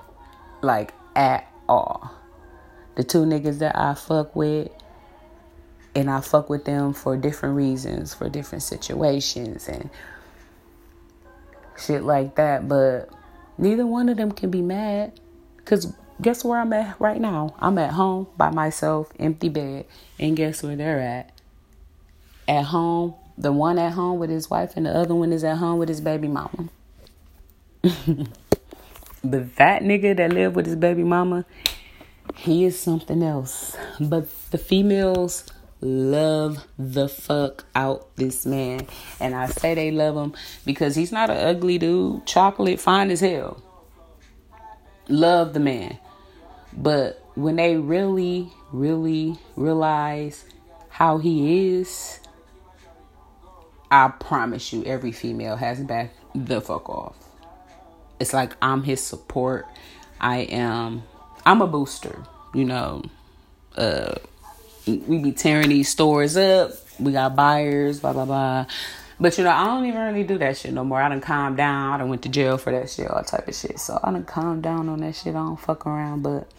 like 0.62 0.94
at 1.16 1.52
all. 1.68 2.12
The 2.96 3.04
two 3.04 3.26
niggas 3.26 3.60
that 3.60 3.76
I 3.76 3.96
fuck 3.96 4.36
with, 4.36 4.70
and 5.96 6.10
I 6.10 6.22
fuck 6.22 6.50
with 6.50 6.66
them 6.66 6.94
for 6.94 7.18
different 7.18 7.56
reasons, 7.56 8.14
for 8.14 8.30
different 8.30 8.64
situations 8.64 9.68
and 9.68 9.90
shit 11.80 12.04
like 12.04 12.36
that. 12.36 12.68
But 12.68 13.10
neither 13.58 13.88
one 13.88 14.10
of 14.10 14.18
them 14.18 14.32
can 14.32 14.52
be 14.52 14.62
mad. 14.62 15.20
Cause 15.66 15.94
guess 16.22 16.44
where 16.44 16.60
I'm 16.60 16.74
at 16.74 17.00
right 17.02 17.20
now? 17.20 17.56
I'm 17.60 17.78
at 17.80 17.92
home 17.92 18.28
by 18.38 18.52
myself, 18.52 19.12
empty 19.20 19.50
bed. 19.50 19.86
And 20.20 20.38
guess 20.38 20.62
where 20.62 20.76
they're 20.76 21.00
at? 21.00 21.37
At 22.48 22.66
home. 22.66 23.16
The 23.38 23.52
one 23.52 23.78
at 23.78 23.94
home 23.94 24.20
with 24.20 24.32
his 24.32 24.50
wife 24.50 24.74
and 24.76 24.88
the 24.88 24.92
other 24.92 25.14
one 25.14 25.32
is 25.32 25.44
at 25.44 25.58
home 25.58 25.78
with 25.78 25.90
his 25.90 26.02
baby 26.02 26.28
mama. 26.28 26.70
but 29.24 29.56
that 29.58 29.84
nigga 29.84 30.18
that 30.18 30.34
live 30.34 30.56
with 30.56 30.66
his 30.66 30.76
baby 30.76 31.04
mama, 31.04 31.46
he 32.34 32.66
is 32.66 32.80
something 32.80 33.22
else. 33.22 33.78
But 34.00 34.28
the 34.50 34.58
females 34.58 35.46
love 35.82 36.66
the 36.78 37.08
fuck 37.08 37.66
out 37.76 38.16
this 38.16 38.46
man. 38.46 38.88
And 39.20 39.36
I 39.36 39.48
say 39.48 39.76
they 39.76 39.92
love 39.92 40.16
him 40.16 40.34
because 40.66 40.96
he's 40.96 41.12
not 41.12 41.30
an 41.30 41.38
ugly 41.38 41.78
dude. 41.78 42.26
Chocolate, 42.26 42.80
fine 42.80 43.12
as 43.12 43.20
hell. 43.20 43.62
Love 45.08 45.54
the 45.54 45.60
man. 45.60 45.98
But 46.74 47.24
when 47.36 47.56
they 47.56 47.78
really, 47.78 48.52
really 48.72 49.38
realize 49.56 50.44
how 50.90 51.18
he 51.20 51.76
is, 51.76 52.20
I 53.90 54.10
promise 54.10 54.74
you, 54.74 54.84
every 54.84 55.12
female 55.12 55.56
has 55.56 55.80
back 55.80 56.14
the 56.36 56.62
fuck 56.62 56.90
off. 56.90 57.16
It's 58.20 58.34
like 58.34 58.54
I'm 58.62 58.84
his 58.84 59.02
support. 59.02 59.66
I 60.20 60.40
am, 60.40 61.04
I'm 61.46 61.62
a 61.62 61.68
booster, 61.68 62.24
you 62.54 62.66
know. 62.66 63.04
Uh, 63.76 64.16
we 64.88 65.20
be 65.20 65.32
tearing 65.32 65.70
these 65.70 65.90
stores 65.90 66.36
up. 66.36 66.72
We 67.00 67.12
got 67.12 67.36
buyers, 67.36 68.00
blah 68.00 68.14
blah 68.14 68.26
blah. 68.26 68.66
But 69.20 69.38
you 69.38 69.44
know, 69.44 69.52
I 69.52 69.66
don't 69.66 69.86
even 69.86 70.00
really 70.02 70.24
do 70.24 70.38
that 70.40 70.58
shit 70.58 70.74
no 70.74 70.84
more. 70.84 71.02
I 71.02 71.10
done 71.10 71.22
calmed 71.22 71.58
down. 71.58 71.94
I 71.94 71.98
done 71.98 72.10
went 72.10 72.22
to 72.24 72.30
jail 72.30 72.58
for 72.58 72.72
that 72.72 72.90
shit, 72.90 73.10
all 73.10 73.24
type 73.24 73.48
of 73.48 73.56
shit. 73.56 73.80
So 73.80 74.00
I 74.04 74.12
done 74.12 74.26
calmed 74.26 74.64
down 74.64 74.90
on 74.90 75.00
that 75.02 75.16
shit. 75.16 75.36
I 75.36 75.40
don't 75.40 75.60
fuck 75.60 75.86
around. 75.86 76.22
But 76.24 76.52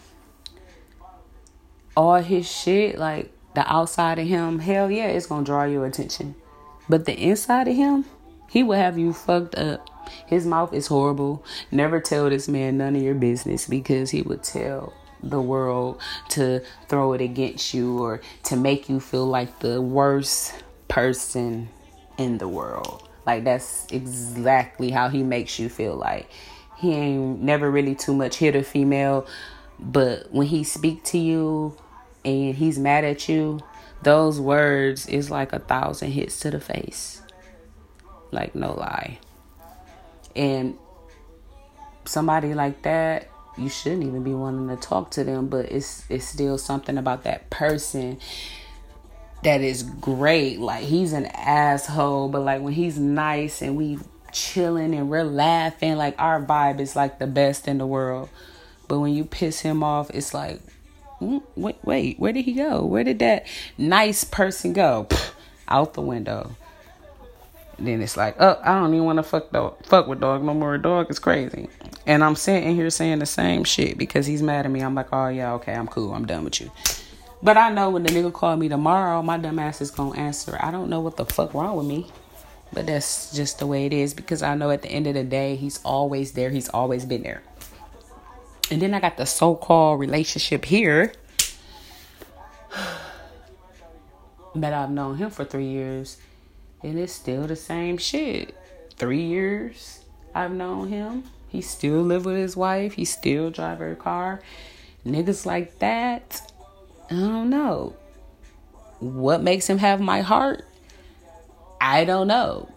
all 1.97 2.17
his 2.17 2.51
shit, 2.51 2.99
like 2.99 3.33
the 3.55 3.71
outside 3.73 4.19
of 4.19 4.27
him, 4.27 4.59
hell 4.59 4.91
yeah, 4.91 5.07
it's 5.07 5.27
gonna 5.27 5.45
draw 5.45 5.65
your 5.65 5.87
attention. 5.87 6.35
But 6.89 7.05
the 7.05 7.17
inside 7.19 7.69
of 7.69 7.77
him, 7.77 8.05
he 8.49 8.63
will 8.63 8.79
have 8.79 8.99
you 8.99 9.13
fucked 9.13 9.55
up. 9.57 9.89
His 10.27 10.47
mouth 10.47 10.73
is 10.73 10.87
horrible. 10.87 11.45
Never 11.71 12.01
tell 12.01 12.31
this 12.31 12.49
man 12.49 12.79
none 12.79 12.97
of 12.97 13.03
your 13.03 13.15
business 13.15 13.67
because 13.67 14.11
he 14.11 14.23
would 14.23 14.43
tell 14.43 14.95
the 15.23 15.41
world 15.41 16.01
to 16.31 16.63
throw 16.89 17.13
it 17.13 17.21
against 17.21 17.75
you 17.75 17.99
or 18.03 18.21
to 18.45 18.57
make 18.57 18.89
you 18.89 19.01
feel 19.01 19.27
like 19.27 19.59
the 19.59 19.83
worst 19.83 20.55
person 20.89 21.69
in 22.17 22.39
the 22.39 22.49
world. 22.49 23.09
Like 23.27 23.45
that's 23.45 23.87
exactly 23.91 24.91
how 24.91 25.09
he 25.09 25.23
makes 25.23 25.59
you 25.59 25.69
feel 25.69 25.97
like. 25.97 26.31
He 26.79 26.95
ain't 26.95 27.43
never 27.43 27.71
really 27.71 27.95
too 27.95 28.15
much 28.15 28.37
hit 28.37 28.55
a 28.55 28.63
female, 28.63 29.27
but 29.79 30.33
when 30.33 30.47
he 30.47 30.65
speak 30.65 31.05
to 31.05 31.19
you 31.19 31.77
and 32.25 32.55
he's 32.55 32.79
mad 32.79 33.05
at 33.05 33.29
you, 33.29 33.61
those 34.03 34.41
words 34.41 35.07
is 35.07 35.31
like 35.31 35.53
a 35.53 35.59
thousand 35.59 36.13
hits 36.13 36.41
to 36.41 36.51
the 36.51 36.61
face. 36.61 37.23
Like 38.31 38.55
no 38.55 38.75
lie. 38.75 39.19
And 40.37 40.79
somebody 42.05 42.55
like 42.55 42.83
that 42.83 43.29
you 43.59 43.69
shouldn't 43.69 44.05
even 44.05 44.23
be 44.23 44.33
wanting 44.33 44.69
to 44.69 44.77
talk 44.77 45.11
to 45.13 45.25
them, 45.25 45.49
but 45.49 45.67
it's 45.67 46.05
it's 46.09 46.27
still 46.27 46.59
something 46.59 46.97
about 46.97 47.25
that 47.25 47.51
person 47.51 48.19
that 49.43 49.61
is 49.61 49.83
great. 49.83 50.61
Like 50.61 50.85
he's 50.85 51.13
an 51.13 51.27
asshole, 51.27 52.29
but 52.29 52.41
like 52.41 52.63
when 52.63 52.73
he's 52.73 52.99
nice 52.99 53.61
and 53.63 53.77
we 53.77 53.99
chilling 54.33 54.95
and 54.95 55.11
we're 55.11 55.25
laughing, 55.25 55.97
like 55.97 56.15
our 56.19 56.43
vibe 56.43 56.81
is 56.81 56.95
like 56.95 57.19
the 57.19 57.27
best 57.27 57.69
in 57.69 57.79
the 57.79 57.87
world. 57.87 58.29
But 58.87 59.01
when 59.01 59.13
you 59.13 59.25
piss 59.25 59.61
him 59.61 59.83
off, 59.83 60.11
it's 60.11 60.33
like, 60.33 60.61
wait, 61.21 61.77
wait, 61.83 62.19
where 62.19 62.33
did 62.33 62.45
he 62.45 62.53
go? 62.53 62.85
Where 62.85 63.05
did 63.05 63.19
that 63.21 63.47
nice 63.77 64.25
person 64.25 64.73
go? 64.73 65.09
Out 65.69 65.95
the 65.95 66.01
window. 66.01 66.57
then 67.79 68.01
it's 68.01 68.17
like, 68.17 68.37
oh, 68.41 68.59
I 68.63 68.79
don't 68.81 68.95
even 68.95 69.05
want 69.05 69.19
to 69.19 69.23
fuck 69.23 69.51
dog, 69.53 69.85
fuck 69.85 70.07
with 70.07 70.21
dog 70.21 70.43
no 70.43 70.55
more. 70.55 70.79
Dog 70.79 71.11
is 71.11 71.19
crazy. 71.19 71.69
And 72.07 72.25
I'm 72.25 72.37
sitting 72.37 72.75
here 72.75 72.89
saying 72.91 73.19
the 73.19 73.27
same 73.27 73.65
shit 73.65 73.99
because 73.99 74.27
he's 74.27 74.43
mad 74.43 74.65
at 74.65 74.71
me. 74.71 74.81
I'm 74.81 74.95
like, 74.95 75.09
oh 75.13 75.29
yeah, 75.29 75.53
okay, 75.55 75.75
I'm 75.75 75.87
cool. 75.87 76.15
I'm 76.15 76.27
done 76.27 76.45
with 76.45 76.61
you. 76.61 76.71
But 77.43 77.57
I 77.57 77.71
know 77.71 77.91
when 77.91 78.03
the 78.03 78.09
nigga 78.09 78.33
call 78.33 78.57
me 78.57 78.69
tomorrow, 78.69 79.23
my 79.23 79.37
dumb 79.37 79.59
ass 79.59 79.81
is 79.81 79.91
gonna 79.91 80.19
answer. 80.19 80.57
I 80.61 80.71
don't 80.71 80.89
know 80.89 81.01
what 81.01 81.17
the 81.17 81.25
fuck 81.25 81.55
wrong 81.55 81.77
with 81.77 81.87
me. 81.87 82.07
But 82.73 82.87
that's 82.87 83.33
just 83.35 83.59
the 83.59 83.67
way 83.67 83.87
it 83.87 83.93
is 83.93 84.13
because 84.13 84.43
I 84.43 84.55
know 84.55 84.71
at 84.71 84.83
the 84.83 84.91
end 84.91 85.07
of 85.07 85.15
the 85.15 85.25
day, 85.25 85.57
he's 85.57 85.81
always 85.85 86.33
there. 86.33 86.51
He's 86.51 86.69
always 86.69 87.05
been 87.05 87.23
there. 87.23 87.43
And 88.71 88.83
then 88.83 88.93
I 88.95 89.01
got 89.01 89.17
the 89.17 89.25
so 89.25 89.55
called 89.55 90.01
relationship 90.01 90.65
here. 90.65 91.13
that 94.55 94.73
I've 94.73 94.91
known 94.91 95.17
him 95.17 95.31
for 95.31 95.45
three 95.45 95.69
years. 95.69 96.19
And 96.83 96.99
it's 96.99 97.13
still 97.13 97.47
the 97.47 97.57
same 97.57 97.99
shit. 97.99 98.55
Three 98.97 99.23
years 99.23 100.05
I've 100.35 100.53
known 100.53 100.89
him. 100.89 101.25
He 101.49 101.63
still 101.63 102.03
live 102.03 102.25
with 102.25 102.37
his 102.37 102.57
wife. 102.57 102.95
He 102.95 103.05
still 103.05 103.51
drive 103.51 103.79
her 103.79 103.95
car. 103.95 104.41
Niggas 105.07 105.47
like 105.47 105.79
that. 105.79 106.43
I 107.11 107.15
don't 107.15 107.51
know. 107.51 107.97
What 109.01 109.43
makes 109.43 109.69
him 109.69 109.79
have 109.79 110.01
my 110.01 110.21
heart? 110.21 110.65
I 111.81 112.05
don't 112.05 112.29
know. 112.29 112.69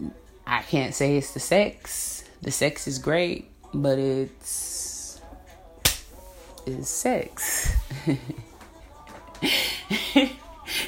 I 0.46 0.62
can't 0.62 0.94
say 0.94 1.16
it's 1.16 1.34
the 1.34 1.40
sex. 1.40 2.24
The 2.40 2.50
sex 2.50 2.86
is 2.86 2.98
great, 2.98 3.50
but 3.74 3.98
it's 3.98 4.91
it's 6.66 6.88
sex. 6.88 7.74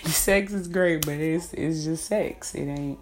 sex 0.05 0.53
is 0.53 0.69
great, 0.69 1.05
but 1.05 1.15
it's 1.15 1.53
it's 1.55 1.85
just 1.85 2.07
sex. 2.07 2.55
It 2.55 2.67
ain't 2.67 2.99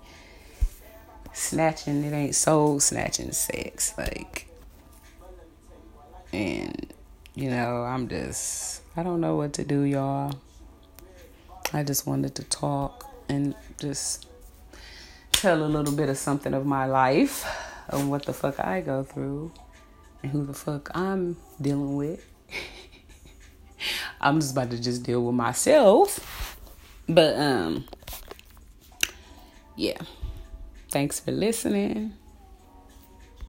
snatching. 1.33 2.05
It 2.05 2.13
ain't 2.13 2.35
soul 2.35 2.81
snatching 2.81 3.33
sex. 3.33 3.95
Like 3.97 4.47
and, 6.33 6.93
you 7.35 7.51
know, 7.51 7.83
I'm 7.83 8.09
just, 8.09 8.81
I 8.97 9.03
don't 9.03 9.21
know 9.21 9.37
what 9.37 9.53
to 9.55 9.65
do, 9.65 9.83
y'all. 9.83 10.33
I 11.73 11.83
just 11.83 12.07
wanted 12.07 12.35
to 12.37 12.45
talk 12.45 13.11
and 13.29 13.55
just 13.79 14.27
tell 15.31 15.63
a 15.63 15.67
little 15.67 15.95
bit 15.95 16.09
of 16.09 16.17
something 16.17 16.55
of 16.55 16.65
my 16.65 16.87
life, 16.87 17.45
of 17.89 18.09
what 18.09 18.25
the 18.25 18.33
fuck 18.33 18.61
I 18.61 18.81
go 18.81 19.03
through, 19.03 19.53
and 20.23 20.33
who 20.33 20.47
the 20.47 20.55
fuck 20.55 20.91
I'm 20.95 21.37
dealing 21.61 21.97
with. 21.97 22.27
I'm 24.21 24.41
just 24.41 24.53
about 24.53 24.71
to 24.71 24.81
just 24.81 25.03
deal 25.03 25.25
with 25.25 25.35
myself. 25.35 26.59
But, 27.09 27.37
um, 27.37 27.85
yeah. 29.77 29.99
Thanks 30.91 31.21
for 31.21 31.33
listening. 31.33 32.15